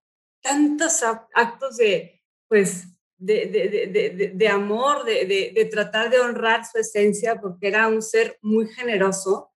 tantos 0.45 1.01
actos 1.33 1.77
de, 1.77 2.21
pues, 2.47 2.85
de, 3.17 3.47
de, 3.47 4.31
de, 4.35 4.47
amor, 4.47 5.03
de, 5.03 5.67
tratar 5.71 6.11
de 6.11 6.19
honrar 6.19 6.63
su 6.65 6.77
esencia, 6.77 7.41
porque 7.41 7.67
era 7.67 7.87
un 7.87 8.01
ser 8.01 8.37
muy 8.41 8.67
generoso. 8.67 9.51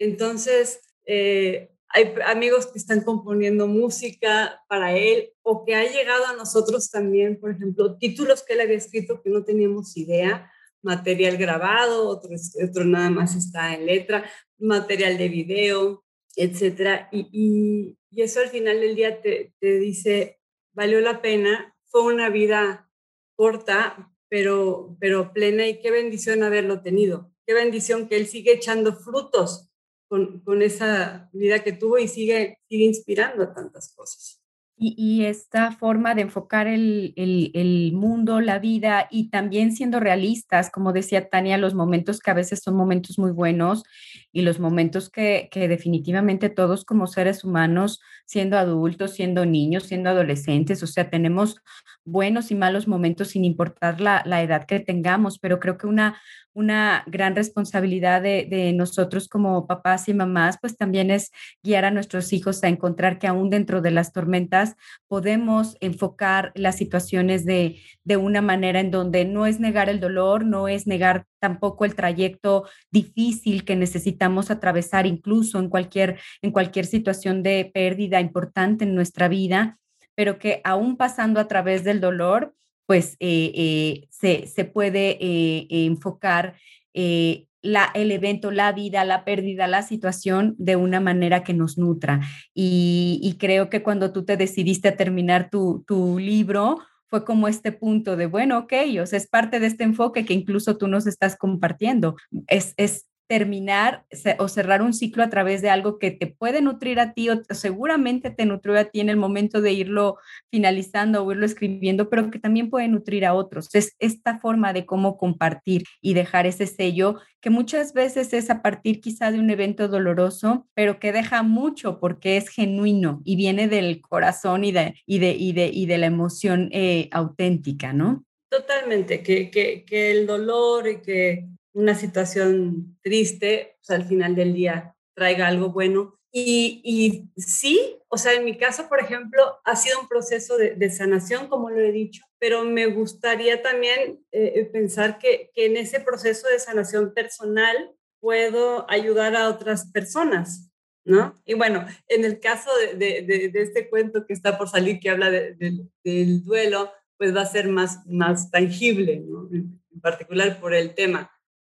Entonces, 0.00 0.80
eh, 1.06 1.70
hay 1.88 2.14
amigos 2.26 2.66
que 2.66 2.78
están 2.78 3.02
componiendo 3.02 3.68
música 3.68 4.60
para 4.68 4.96
él 4.96 5.30
o 5.42 5.64
que 5.64 5.76
ha 5.76 5.84
llegado 5.84 6.26
a 6.26 6.36
nosotros 6.36 6.90
también, 6.90 7.38
por 7.38 7.52
ejemplo, 7.52 7.96
títulos 7.98 8.42
que 8.42 8.54
él 8.54 8.62
había 8.62 8.78
escrito 8.78 9.22
que 9.22 9.30
no 9.30 9.44
teníamos 9.44 9.96
idea, 9.96 10.50
material 10.82 11.36
grabado, 11.36 12.08
otro, 12.08 12.30
otro 12.68 12.84
nada 12.84 13.10
más 13.10 13.36
está 13.36 13.74
en 13.74 13.86
letra, 13.86 14.28
material 14.58 15.16
de 15.18 15.28
video, 15.28 16.04
etcétera. 16.36 17.08
Y, 17.12 17.96
y 18.10 18.22
eso 18.22 18.40
al 18.40 18.50
final 18.50 18.80
del 18.80 18.94
día 18.94 19.20
te, 19.22 19.54
te 19.58 19.78
dice, 19.78 20.38
valió 20.74 21.00
la 21.00 21.22
pena, 21.22 21.74
fue 21.84 22.02
una 22.02 22.28
vida 22.28 22.90
corta, 23.36 24.12
pero, 24.28 24.96
pero 25.00 25.32
plena 25.32 25.66
y 25.66 25.80
qué 25.80 25.90
bendición 25.90 26.42
haberlo 26.42 26.82
tenido. 26.82 27.32
Qué 27.46 27.54
bendición 27.54 28.08
que 28.08 28.16
él 28.16 28.26
sigue 28.26 28.52
echando 28.52 28.94
frutos 28.94 29.70
con, 30.08 30.40
con 30.40 30.62
esa 30.62 31.30
vida 31.32 31.64
que 31.64 31.72
tuvo 31.72 31.98
y 31.98 32.06
sigue, 32.06 32.58
sigue 32.68 32.84
inspirando 32.84 33.52
tantas 33.52 33.94
cosas. 33.94 34.41
Y, 34.84 35.24
esta 35.26 35.70
forma 35.70 36.16
de 36.16 36.22
enfocar 36.22 36.66
el, 36.66 37.12
el, 37.16 37.92
mundo, 37.92 38.40
la 38.40 38.58
vida 38.58 39.06
y 39.12 39.30
también 39.30 39.70
siendo 39.70 40.00
realistas, 40.00 40.70
como 40.70 40.92
decía 40.92 41.28
Tania, 41.28 41.56
los 41.56 41.74
momentos 41.74 42.18
que 42.18 42.32
a 42.32 42.34
veces 42.34 42.62
son 42.64 42.74
momentos 42.74 43.16
muy 43.16 43.30
buenos 43.30 43.84
y 44.32 44.42
los 44.42 44.58
momentos 44.58 45.08
que, 45.08 45.48
que 45.52 45.68
definitivamente 45.68 46.48
todos 46.48 46.84
como 46.84 47.06
seres 47.06 47.44
humanos, 47.44 48.00
siendo 48.26 48.58
adultos, 48.58 49.12
siendo 49.12 49.46
niños, 49.46 49.84
siendo 49.84 50.10
adolescentes, 50.10 50.82
o 50.82 50.88
sea, 50.88 51.10
tenemos 51.10 51.62
buenos 52.04 52.50
y 52.50 52.56
malos 52.56 52.88
momentos 52.88 53.28
sin 53.28 53.44
importar 53.44 54.00
la, 54.00 54.22
la 54.26 54.42
edad 54.42 54.66
que 54.66 54.80
tengamos, 54.80 55.38
pero 55.38 55.60
creo 55.60 55.78
que 55.78 55.86
una, 55.86 56.20
una 56.54 57.04
gran 57.06 57.34
responsabilidad 57.34 58.22
de, 58.22 58.72
nosotros 58.74 59.28
como 59.28 59.66
papás 59.66 60.08
y 60.08 60.14
mamás, 60.14 60.58
pues 60.60 60.76
también 60.76 61.10
es 61.10 61.30
guiar 61.62 61.84
a 61.84 61.90
nuestros 61.90 62.32
hijos 62.32 62.62
a 62.62 62.68
encontrar 62.68 63.18
que 63.18 63.26
aún 63.26 63.50
dentro 63.50 63.80
de 63.80 63.90
las 63.90 64.12
tormentas 64.12 64.76
podemos 65.08 65.76
enfocar 65.80 66.52
las 66.54 66.76
situaciones 66.76 67.44
de, 67.44 67.80
de 68.04 68.16
una 68.16 68.42
manera 68.42 68.80
en 68.80 68.90
donde 68.90 69.24
no 69.24 69.46
es 69.46 69.60
negar 69.60 69.88
el 69.88 70.00
dolor, 70.00 70.44
no 70.44 70.68
es 70.68 70.86
negar 70.86 71.26
tampoco 71.38 71.84
el 71.84 71.94
trayecto 71.94 72.64
difícil 72.90 73.64
que 73.64 73.76
necesitamos 73.76 74.50
atravesar 74.50 75.06
incluso 75.06 75.58
en 75.58 75.68
cualquier, 75.68 76.18
en 76.40 76.52
cualquier 76.52 76.86
situación 76.86 77.42
de 77.42 77.70
pérdida 77.72 78.20
importante 78.20 78.84
en 78.84 78.94
nuestra 78.94 79.28
vida, 79.28 79.78
pero 80.14 80.38
que 80.38 80.60
aún 80.64 80.96
pasando 80.96 81.40
a 81.40 81.48
través 81.48 81.84
del 81.84 82.00
dolor, 82.00 82.54
pues 82.92 83.16
eh, 83.20 83.52
eh, 83.54 84.08
se, 84.10 84.46
se, 84.46 84.66
puede 84.66 85.16
eh, 85.18 85.66
enfocar 85.70 86.56
la, 86.92 87.90
el 87.94 88.10
evento, 88.10 88.50
la 88.50 88.70
vida, 88.72 89.06
la 89.06 89.24
pérdida, 89.24 89.66
la 89.66 89.80
situación 89.80 90.54
de 90.58 90.76
una 90.76 91.00
manera 91.00 91.42
que 91.42 91.54
nos 91.54 91.78
nutra. 91.78 92.20
Y, 92.52 93.34
creo 93.40 93.70
que 93.70 93.82
cuando 93.82 94.12
tú 94.12 94.26
te 94.26 94.36
decidiste 94.36 94.88
a 94.88 94.96
terminar 94.98 95.48
tu, 95.48 95.86
tu 95.88 96.18
libro, 96.18 96.80
fue 97.06 97.24
como 97.24 97.48
este 97.48 97.72
punto 97.72 98.14
de, 98.14 98.26
bueno, 98.26 98.58
ok, 98.58 98.74
o 99.00 99.06
sea, 99.06 99.16
es 99.16 99.26
parte 99.26 99.58
de 99.58 99.68
este 99.68 99.84
enfoque 99.84 100.26
que 100.26 100.34
incluso 100.34 100.76
tú 100.76 100.86
nos 100.86 101.06
estás 101.06 101.38
compartiendo. 101.38 102.16
Es, 102.46 102.74
es 102.76 103.06
terminar 103.32 104.04
o 104.36 104.46
cerrar 104.46 104.82
un 104.82 104.92
ciclo 104.92 105.22
a 105.22 105.30
través 105.30 105.62
de 105.62 105.70
algo 105.70 105.98
que 105.98 106.10
te 106.10 106.26
puede 106.26 106.60
nutrir 106.60 107.00
a 107.00 107.14
ti 107.14 107.30
o 107.30 107.42
seguramente 107.48 108.30
te 108.30 108.44
nutrió 108.44 108.78
a 108.78 108.84
ti 108.84 109.00
en 109.00 109.08
el 109.08 109.16
momento 109.16 109.62
de 109.62 109.72
irlo 109.72 110.18
finalizando 110.50 111.24
o 111.24 111.32
irlo 111.32 111.46
escribiendo, 111.46 112.10
pero 112.10 112.30
que 112.30 112.38
también 112.38 112.68
puede 112.68 112.88
nutrir 112.88 113.24
a 113.24 113.32
otros. 113.32 113.74
Es 113.74 113.96
esta 114.00 114.38
forma 114.38 114.74
de 114.74 114.84
cómo 114.84 115.16
compartir 115.16 115.84
y 116.02 116.12
dejar 116.12 116.44
ese 116.44 116.66
sello 116.66 117.20
que 117.40 117.48
muchas 117.48 117.94
veces 117.94 118.34
es 118.34 118.50
a 118.50 118.60
partir 118.60 119.00
quizá 119.00 119.32
de 119.32 119.38
un 119.38 119.48
evento 119.48 119.88
doloroso, 119.88 120.68
pero 120.74 121.00
que 121.00 121.10
deja 121.10 121.42
mucho 121.42 122.00
porque 122.00 122.36
es 122.36 122.50
genuino 122.50 123.22
y 123.24 123.36
viene 123.36 123.66
del 123.66 124.02
corazón 124.02 124.62
y 124.62 124.72
de, 124.72 124.94
y 125.06 125.20
de, 125.20 125.30
y 125.30 125.54
de, 125.54 125.70
y 125.72 125.86
de 125.86 125.96
la 125.96 126.04
emoción 126.04 126.68
eh, 126.70 127.08
auténtica, 127.12 127.94
¿no? 127.94 128.26
Totalmente, 128.50 129.22
que, 129.22 129.50
que, 129.50 129.86
que 129.86 130.10
el 130.10 130.26
dolor 130.26 130.86
y 130.86 131.00
que 131.00 131.46
una 131.72 131.94
situación 131.94 132.98
triste, 133.02 133.76
pues 133.78 133.90
al 133.90 134.06
final 134.06 134.34
del 134.34 134.54
día 134.54 134.94
traiga 135.14 135.46
algo 135.48 135.70
bueno. 135.70 136.18
Y, 136.34 136.80
y, 136.82 137.30
sí, 137.40 137.98
o 138.08 138.16
sea, 138.16 138.32
en 138.32 138.44
mi 138.44 138.56
caso, 138.56 138.88
por 138.88 139.00
ejemplo, 139.00 139.42
ha 139.64 139.76
sido 139.76 140.00
un 140.00 140.08
proceso 140.08 140.56
de, 140.56 140.90
sanación, 140.90 141.48
como 141.48 141.68
lo 141.68 141.80
he 141.80 141.92
dicho, 141.92 142.24
pero 142.38 142.64
me 142.64 142.86
gustaría 142.86 143.60
también 143.60 144.24
eh, 144.32 144.52
eh, 144.56 144.64
pensar 144.64 145.18
que, 145.18 145.50
que, 145.54 145.66
en 145.66 145.76
ese 145.76 146.00
proceso 146.00 146.48
de 146.48 146.58
sanación 146.58 147.12
personal 147.12 147.76
puedo 148.18 148.90
ayudar 148.90 149.36
a 149.36 149.50
otras 149.50 149.90
personas, 149.92 150.70
¿no? 151.04 151.38
Y 151.44 151.52
bueno, 151.52 151.84
en 152.08 152.24
el 152.24 152.40
caso 152.40 152.70
de, 152.96 153.22
de, 153.22 153.50
de 153.50 153.62
este 153.62 153.90
cuento 153.90 154.24
que 154.24 154.32
está 154.32 154.56
por 154.56 154.70
salir, 154.70 155.00
que 155.00 155.10
habla 155.10 155.30
del 155.30 156.44
duelo, 156.44 156.90
pues 157.18 157.36
va 157.36 157.42
a 157.42 157.46
ser 157.46 157.68
más, 157.68 158.06
más 158.06 158.50
tangible, 158.50 159.22
¿no? 159.26 159.50
En 159.52 160.00
particular 160.00 160.58
por 160.60 160.74
el 160.74 160.94
tema 160.94 161.31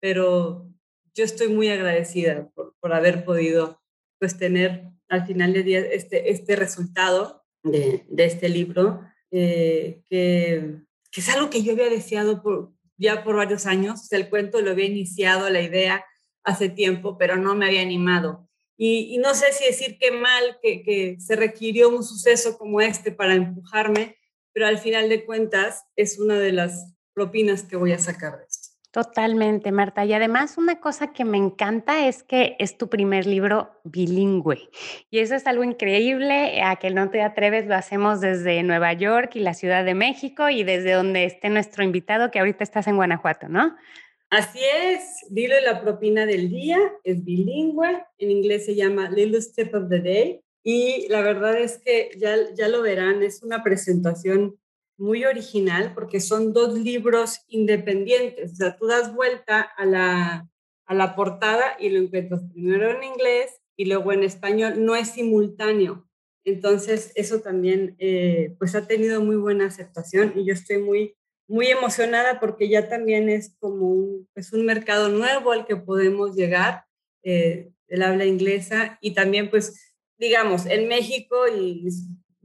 pero 0.06 0.72
yo 1.16 1.24
estoy 1.24 1.48
muy 1.48 1.68
agradecida 1.70 2.52
por, 2.54 2.76
por 2.80 2.94
haber 2.94 3.26
podido 3.26 3.82
pues 4.20 4.38
tener 4.38 4.84
al 5.10 5.26
final 5.26 5.52
del 5.52 5.64
día 5.64 5.80
este, 5.80 6.30
este 6.30 6.56
resultado 6.56 7.44
de, 7.64 8.06
de 8.08 8.26
este 8.26 8.48
libro, 8.48 9.02
eh, 9.32 10.04
que, 10.08 10.76
que, 11.12 11.22
es 11.22 11.30
algo 11.30 11.50
que 11.50 11.64
yo 11.64 11.72
había 11.72 11.90
deseado 11.90 12.72
ya 12.98 13.24
por 13.24 13.38
varios 13.38 13.66
años. 13.66 14.12
el 14.14 14.30
cuento 14.30 14.62
lo 14.62 14.70
había 14.70 14.86
iniciado, 14.86 15.50
la 15.50 15.62
idea, 15.62 16.06
hace 16.44 16.70
tiempo, 16.70 17.18
pero 17.18 17.38
no 17.38 17.56
me 17.56 17.66
había 17.66 17.82
animado. 17.82 18.48
Y, 18.78 19.16
y 19.16 19.18
no 19.18 19.34
sé 19.34 19.54
si 19.54 19.66
decir 19.66 19.98
qué 20.00 20.12
mal 20.12 20.60
que, 20.62 20.84
que, 20.84 21.18
se 21.20 21.36
requirió 21.36 21.90
un 21.90 22.04
suceso 22.04 22.60
como 22.60 22.80
este 22.80 23.12
para 23.12 23.34
empujarme, 23.34 24.20
pero 24.54 24.68
al 24.68 24.78
final 24.78 25.10
de 25.10 25.26
cuentas 25.26 25.84
es 25.96 26.20
una 26.20 26.38
de 26.38 26.52
las 26.52 26.94
propinas 27.16 27.64
que 27.64 27.76
voy 27.76 27.92
a 27.92 27.98
sacar 27.98 28.38
de. 28.38 28.45
Totalmente, 28.96 29.74
Marta. 29.74 30.06
Y 30.06 30.14
además 30.14 30.58
una 30.58 30.80
cosa 30.80 31.12
que 31.12 31.26
me 31.26 31.36
encanta 31.36 32.08
es 32.08 32.24
que 32.24 32.56
es 32.60 32.78
tu 32.78 32.88
primer 32.88 33.26
libro 33.26 33.70
bilingüe. 33.84 34.70
Y 35.12 35.20
eso 35.20 35.36
es 35.36 35.46
algo 35.48 35.66
increíble, 35.66 36.62
a 36.62 36.78
que 36.78 36.92
no 36.92 37.10
te 37.10 37.22
atreves, 37.22 37.68
lo 37.68 37.76
hacemos 37.76 38.22
desde 38.22 38.64
Nueva 38.64 38.94
York 38.94 39.32
y 39.36 39.42
la 39.42 39.54
Ciudad 39.54 39.84
de 39.84 39.96
México 39.96 40.48
y 40.48 40.64
desde 40.64 40.94
donde 40.94 41.26
esté 41.26 41.50
nuestro 41.50 41.84
invitado, 41.84 42.32
que 42.32 42.40
ahorita 42.40 42.64
estás 42.64 42.88
en 42.88 42.96
Guanajuato, 42.96 43.50
¿no? 43.50 43.76
Así 44.30 44.60
es, 44.64 45.26
Dilo 45.30 45.56
la 45.60 45.82
propina 45.82 46.26
del 46.26 46.50
día, 46.50 46.80
es 47.04 47.22
bilingüe, 47.22 48.02
en 48.18 48.32
inglés 48.32 48.66
se 48.66 48.76
llama 48.76 49.10
Little 49.10 49.42
Step 49.42 49.76
of 49.76 49.90
the 49.90 50.00
Day. 50.00 50.42
Y 50.64 51.10
la 51.10 51.20
verdad 51.20 51.60
es 51.60 51.82
que 51.84 52.12
ya, 52.18 52.38
ya 52.58 52.70
lo 52.70 52.82
verán, 52.82 53.24
es 53.24 53.44
una 53.44 53.62
presentación 53.62 54.58
muy 54.98 55.26
original 55.26 55.94
porque 55.94 56.20
son 56.20 56.54
dos 56.54 56.74
libros 56.74 57.42
independientes. 57.48 58.54
O 58.54 58.56
sea, 58.56 58.78
tú 58.78 58.88
das 58.88 59.14
vuelta 59.14 59.62
a 59.62 59.86
la, 59.86 60.50
a 60.86 60.94
la 60.94 61.16
portada 61.16 61.76
y 61.80 61.90
lo 61.90 62.00
encuentras 62.00 62.44
primero 62.52 62.90
en 62.92 63.04
inglés 63.04 63.62
y 63.76 63.86
luego 63.86 64.12
en 64.12 64.24
español. 64.24 64.86
No 64.86 64.96
es 64.96 65.10
simultáneo. 65.10 66.08
Entonces, 66.44 67.12
eso 67.16 67.42
también 67.42 67.96
eh, 67.98 68.56
pues 68.60 68.76
ha 68.76 68.88
tenido 68.88 69.22
muy 69.22 69.36
buena 69.36 69.66
aceptación 69.66 70.34
y 70.36 70.46
yo 70.46 70.54
estoy 70.54 70.78
muy, 70.78 71.16
muy 71.48 71.68
emocionada 71.68 72.40
porque 72.40 72.70
ya 72.70 72.88
también 72.88 73.30
es 73.30 73.56
como 73.60 73.90
un, 73.90 74.30
es 74.36 74.54
un 74.54 74.66
mercado 74.66 75.10
nuevo 75.10 75.52
al 75.52 75.66
que 75.66 75.76
podemos 75.76 76.36
llegar, 76.36 76.86
eh, 77.24 77.72
el 77.88 78.02
habla 78.04 78.26
inglesa 78.26 78.98
y 79.02 79.14
también 79.14 79.50
pues 79.50 79.96
digamos, 80.18 80.66
en 80.66 80.88
México 80.88 81.48
y 81.48 81.88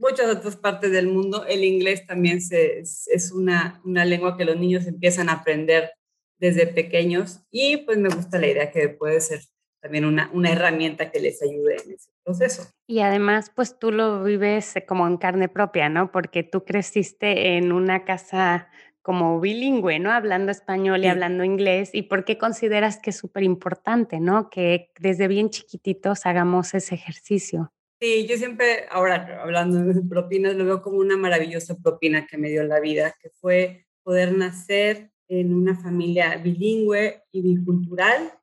muchas 0.01 0.35
otras 0.35 0.57
partes 0.57 0.91
del 0.91 1.07
mundo, 1.07 1.45
el 1.45 1.63
inglés 1.63 2.05
también 2.05 2.41
se, 2.41 2.79
es 2.79 3.31
una, 3.33 3.79
una 3.85 4.03
lengua 4.03 4.35
que 4.35 4.45
los 4.45 4.57
niños 4.57 4.87
empiezan 4.87 5.29
a 5.29 5.33
aprender 5.33 5.91
desde 6.39 6.65
pequeños 6.65 7.41
y 7.51 7.77
pues 7.77 7.99
me 7.99 8.09
gusta 8.09 8.39
la 8.39 8.47
idea 8.47 8.71
que 8.71 8.89
puede 8.89 9.21
ser 9.21 9.41
también 9.79 10.05
una, 10.05 10.29
una 10.33 10.51
herramienta 10.51 11.11
que 11.11 11.19
les 11.19 11.41
ayude 11.41 11.77
en 11.85 11.93
ese 11.93 12.09
proceso. 12.23 12.67
Y 12.87 12.99
además, 12.99 13.51
pues 13.55 13.79
tú 13.79 13.91
lo 13.91 14.23
vives 14.23 14.75
como 14.87 15.07
en 15.07 15.17
carne 15.17 15.49
propia, 15.49 15.89
¿no? 15.89 16.11
Porque 16.11 16.43
tú 16.43 16.65
creciste 16.65 17.57
en 17.57 17.71
una 17.71 18.03
casa 18.03 18.69
como 19.01 19.39
bilingüe, 19.39 19.99
¿no? 19.99 20.11
Hablando 20.11 20.51
español 20.51 21.03
y 21.03 21.07
hablando 21.07 21.43
inglés. 21.43 21.89
¿Y 21.93 22.03
por 22.03 22.25
qué 22.25 22.37
consideras 22.37 22.99
que 22.99 23.09
es 23.09 23.17
súper 23.17 23.43
importante, 23.43 24.19
¿no? 24.19 24.49
Que 24.51 24.91
desde 24.99 25.27
bien 25.27 25.49
chiquititos 25.49 26.27
hagamos 26.27 26.75
ese 26.75 26.93
ejercicio. 26.93 27.71
Sí, 28.01 28.25
yo 28.25 28.35
siempre, 28.35 28.87
ahora 28.89 29.43
hablando 29.43 29.77
de 29.83 30.01
propinas, 30.09 30.55
lo 30.55 30.65
veo 30.65 30.81
como 30.81 30.97
una 30.97 31.17
maravillosa 31.17 31.77
propina 31.77 32.25
que 32.25 32.35
me 32.35 32.49
dio 32.49 32.63
la 32.63 32.79
vida, 32.79 33.15
que 33.21 33.29
fue 33.29 33.85
poder 34.01 34.35
nacer 34.35 35.11
en 35.27 35.53
una 35.53 35.79
familia 35.79 36.35
bilingüe 36.37 37.21
y 37.31 37.41
bicultural. 37.43 38.33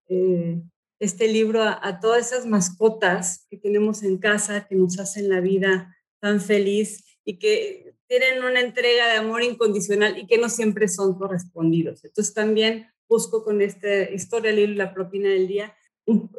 este 0.98 1.28
libro 1.28 1.62
a, 1.62 1.78
a, 1.82 2.00
todas 2.00 2.32
esas 2.32 2.46
mascotas 2.46 3.46
que 3.48 3.56
tenemos 3.56 4.02
en 4.02 4.18
casa, 4.18 4.66
que 4.66 4.74
nos 4.74 4.98
hacen 4.98 5.28
la 5.28 5.40
vida 5.40 5.96
tan 6.20 6.40
feliz 6.40 7.18
y 7.24 7.38
que 7.38 7.93
tienen 8.18 8.44
una 8.44 8.60
entrega 8.60 9.08
de 9.08 9.16
amor 9.16 9.42
incondicional 9.42 10.16
y 10.16 10.26
que 10.26 10.38
no 10.38 10.48
siempre 10.48 10.86
son 10.86 11.18
correspondidos. 11.18 12.04
Entonces 12.04 12.32
también 12.32 12.86
busco 13.08 13.42
con 13.42 13.60
esta 13.60 14.08
historia, 14.10 14.52
la 14.52 14.94
propina 14.94 15.28
del 15.30 15.48
día, 15.48 15.74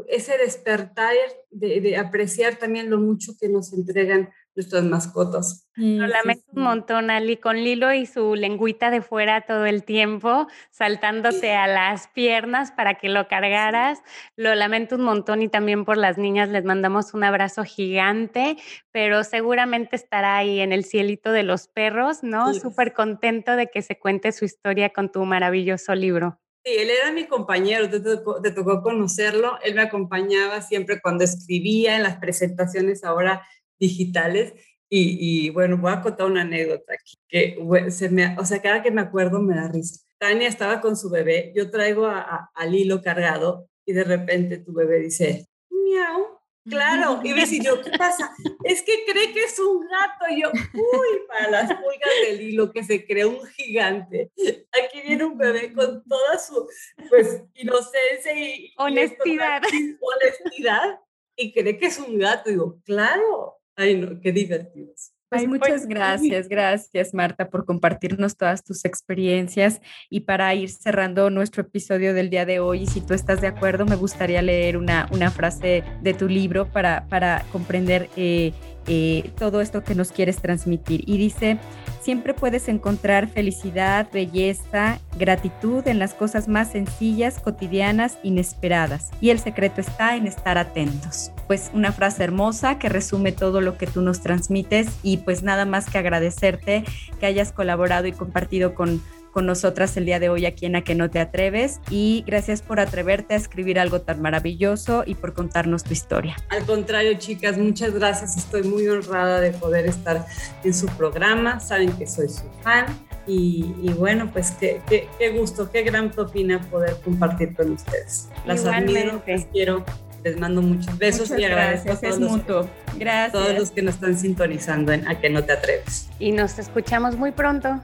ese 0.08 0.38
despertar 0.38 1.16
de, 1.50 1.82
de, 1.82 1.98
apreciar 1.98 2.58
también 2.58 2.90
lo 2.90 2.98
mucho 2.98 3.34
que 3.38 3.50
nos 3.50 3.74
entregan 3.74 4.30
nuestras 4.56 4.84
mascotas. 4.84 5.68
Lo 5.76 6.08
lamento 6.08 6.46
un 6.54 6.64
montón, 6.64 7.10
Ali, 7.10 7.36
con 7.36 7.58
Lilo 7.58 7.92
y 7.94 8.06
su 8.06 8.36
lengüita 8.36 8.90
de 8.90 9.02
fuera 9.02 9.42
todo 9.42 9.66
el 9.66 9.84
tiempo, 9.84 10.48
saltándote 10.72 11.54
a 11.54 11.68
las 11.68 12.08
piernas 12.08 12.72
para 12.72 12.94
que 12.96 13.10
lo 13.10 13.28
cargaras. 13.28 14.00
Lo 14.38 14.56
lamento 14.56 14.96
un 14.96 15.04
montón 15.04 15.42
y 15.42 15.50
también 15.50 15.84
por 15.84 15.98
las 15.98 16.18
niñas 16.18 16.50
les 16.50 16.64
mandamos 16.64 17.14
un 17.14 17.26
abrazo 17.26 17.66
gigante, 17.66 18.58
pero 18.92 19.26
seguramente 19.26 19.98
estará 19.98 20.38
ahí 20.38 20.62
en 20.62 20.72
el 20.72 20.86
cielito 20.86 21.34
de 21.34 21.44
los 21.44 21.68
perros, 21.68 22.24
¿no? 22.24 22.54
Súper 22.54 22.94
contento 22.94 23.58
de 23.58 23.68
que 23.68 23.82
se 23.82 24.00
cuente 24.00 24.32
su 24.32 24.46
historia 24.46 24.92
con 24.92 25.12
tu 25.12 25.26
maravilloso 25.26 25.94
libro. 25.94 26.40
Sí, 26.64 26.72
él 26.80 26.90
era 26.90 27.12
mi 27.12 27.28
compañero, 27.28 27.90
te 27.90 28.00
te 28.00 28.52
tocó 28.52 28.82
conocerlo, 28.82 29.60
él 29.62 29.76
me 29.76 29.84
acompañaba 29.84 30.62
siempre 30.62 31.00
cuando 31.00 31.24
escribía 31.24 31.96
en 31.96 32.02
las 32.02 32.18
presentaciones 32.18 33.04
ahora 33.04 33.46
digitales. 33.80 34.54
Y, 34.88 35.50
bueno, 35.50 35.78
voy 35.78 35.92
a 35.92 36.02
contar 36.02 36.28
una 36.28 36.44
anécdota 36.44 36.94
aquí, 36.94 37.18
que 37.28 37.58
se 37.90 38.08
me, 38.10 38.38
o 38.38 38.46
sea, 38.46 38.62
cada 38.62 38.82
que 38.82 38.92
me 38.92 39.02
acuerdo 39.02 39.42
me 39.42 39.56
da 39.56 39.68
risa. 39.68 40.00
Tania 40.18 40.48
estaba 40.48 40.80
con 40.80 40.96
su 40.96 41.10
bebé, 41.10 41.52
yo 41.54 41.70
traigo 41.70 42.06
a, 42.06 42.50
al 42.54 42.74
hilo 42.74 43.02
cargado 43.02 43.68
y 43.86 43.92
de 43.92 44.06
repente 44.06 44.58
tu 44.60 44.74
bebé 44.74 45.00
dice, 45.00 45.48
miau, 45.70 46.40
claro. 46.64 47.20
Y 47.24 47.34
me 47.34 47.42
dice 47.42 47.60
yo, 47.62 47.82
¿qué 47.82 47.92
pasa? 47.98 48.34
Es 48.64 48.82
que 48.82 49.04
cree 49.06 49.34
que 49.34 49.44
es 49.44 49.60
un 49.60 49.86
gato. 49.88 50.32
Y 50.32 50.42
yo, 50.42 50.52
uy, 50.74 51.20
para 51.28 51.50
las 51.52 51.74
pulgas 51.74 52.14
del 52.28 52.42
hilo 52.42 52.72
que 52.72 52.84
se 52.84 53.06
cree 53.06 53.26
un 53.26 53.46
gigante. 53.48 54.32
Aquí 54.72 55.02
viene 55.06 55.26
un 55.26 55.38
bebé 55.38 55.74
con 55.74 56.04
toda 56.06 56.40
su, 56.40 56.68
pues, 57.10 57.44
inocencia 57.56 58.38
y... 58.38 58.74
Honestidad. 58.78 59.62
Y 59.72 59.98
honestidad. 60.00 61.00
Y 61.36 61.54
cree 61.54 61.78
que 61.78 61.88
es 61.88 62.00
un 62.00 62.18
gato. 62.18 62.50
Y 62.50 62.54
digo, 62.54 62.80
claro, 62.86 63.58
Ay, 63.76 63.96
no, 63.96 64.20
qué 64.22 64.32
divertidos. 64.32 65.12
Pues 65.28 65.48
muchas 65.48 65.88
gracias, 65.88 66.48
gracias 66.48 67.14
Marta 67.14 67.50
por 67.50 67.66
compartirnos 67.66 68.38
todas 68.38 68.64
tus 68.64 68.86
experiencias 68.86 69.82
y 70.10 70.22
para 70.22 70.54
ir 70.54 70.70
cerrando 70.70 71.30
nuestro 71.30 71.64
episodio 71.64 72.14
del 72.14 72.30
día 72.30 72.46
de 72.46 72.60
hoy, 72.60 72.86
si 72.86 73.02
tú 73.02 73.14
estás 73.14 73.42
de 73.42 73.48
acuerdo, 73.48 73.86
me 73.86 73.96
gustaría 73.96 74.42
leer 74.42 74.78
una, 74.78 75.10
una 75.12 75.32
frase 75.32 75.84
de 76.02 76.14
tu 76.14 76.30
libro 76.30 76.72
para, 76.72 77.08
para 77.10 77.44
comprender 77.52 78.10
eh, 78.16 78.54
eh, 78.88 79.32
todo 79.38 79.62
esto 79.62 79.84
que 79.84 79.96
nos 79.96 80.12
quieres 80.12 80.38
transmitir. 80.38 81.04
Y 81.08 81.18
dice, 81.18 81.58
siempre 82.02 82.34
puedes 82.34 82.68
encontrar 82.68 83.28
felicidad, 83.28 84.08
belleza, 84.12 85.00
gratitud 85.18 85.88
en 85.88 86.00
las 86.00 86.14
cosas 86.14 86.48
más 86.48 86.72
sencillas, 86.72 87.40
cotidianas, 87.40 88.18
inesperadas. 88.24 89.12
Y 89.22 89.30
el 89.30 89.40
secreto 89.40 89.82
está 89.82 90.16
en 90.16 90.28
estar 90.28 90.58
atentos. 90.58 91.32
Pues 91.48 91.72
una 91.74 91.92
frase 91.92 92.24
hermosa 92.24 92.80
que 92.80 92.90
resume 92.90 93.32
todo 93.32 93.62
lo 93.62 93.78
que 93.78 93.88
tú 93.88 94.02
nos 94.02 94.22
transmites 94.22 94.88
y 95.04 95.18
pues 95.18 95.44
nada 95.44 95.66
más 95.66 95.90
que 95.90 95.98
agradecerte 95.98 96.84
que 97.20 97.26
hayas 97.26 97.52
colaborado 97.52 98.08
y 98.08 98.12
compartido 98.12 98.74
con 98.74 99.02
con 99.36 99.46
nosotras 99.46 99.98
el 99.98 100.06
día 100.06 100.18
de 100.18 100.30
hoy 100.30 100.46
aquí 100.46 100.66
en 100.66 100.78
A 100.78 100.82
que 100.82 100.96
no 100.96 101.10
te 101.10 101.20
atreves 101.20 101.82
y 101.90 102.24
gracias 102.26 102.62
por 102.62 102.80
atreverte 102.80 103.34
a 103.34 103.38
escribir 103.38 103.80
algo 103.80 104.00
tan 104.00 104.22
maravilloso 104.22 105.04
y 105.06 105.16
por 105.16 105.34
contarnos 105.34 105.84
tu 105.84 105.92
historia. 105.92 106.38
Al 106.48 106.66
contrario, 106.66 107.16
chicas, 107.16 107.58
muchas 107.58 107.94
gracias. 107.94 108.38
Estoy 108.38 108.64
muy 108.64 108.88
honrada 108.88 109.42
de 109.42 109.52
poder 109.52 109.88
estar 109.88 110.26
en 110.64 110.74
su 110.74 110.86
programa. 110.86 111.60
Saben 111.60 111.92
que 111.98 112.08
soy 112.08 112.30
su 112.30 112.44
fan. 112.64 112.86
Y, 113.28 113.92
bueno, 113.98 114.30
pues 114.32 114.52
qué, 114.52 114.82
qué, 114.88 115.30
gusto, 115.32 115.70
qué 115.70 115.84
gran 115.84 116.12
propina 116.12 116.62
poder 116.72 116.96
compartir 117.04 117.54
con 117.56 117.72
ustedes. 117.72 118.30
Las 118.46 118.64
admiro, 118.64 119.22
las 119.28 119.46
quiero, 119.48 119.84
les 120.24 120.40
mando 120.40 120.62
muchos 120.62 120.98
besos 120.98 121.30
y 121.38 121.44
agradezco 121.44 121.92
a 121.92 122.00
todos, 122.00 122.20
los, 122.20 122.68
gracias. 122.98 123.32
todos 123.34 123.60
los 123.60 123.72
que 123.72 123.82
nos 123.82 123.96
están 123.96 124.18
sintonizando 124.18 124.94
en 124.94 125.06
A 125.10 125.20
que 125.20 125.30
no 125.30 125.44
te 125.44 125.52
atreves. 125.52 126.08
Y 126.20 126.32
nos 126.32 126.58
escuchamos 126.58 127.18
muy 127.18 127.34
pronto. 127.34 127.82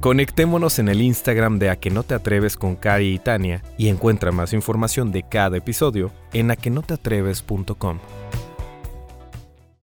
Conectémonos 0.00 0.78
en 0.78 0.88
el 0.88 1.02
Instagram 1.02 1.58
de 1.58 1.70
A 1.70 1.76
que 1.76 1.90
no 1.90 2.04
te 2.04 2.14
atreves 2.14 2.56
con 2.56 2.76
Cari 2.76 3.14
y 3.14 3.18
Tania 3.18 3.64
y 3.76 3.88
encuentra 3.88 4.30
más 4.30 4.52
información 4.52 5.10
de 5.10 5.24
cada 5.24 5.56
episodio 5.56 6.12
en 6.32 6.52
aquenoteatreves.com. 6.52 7.98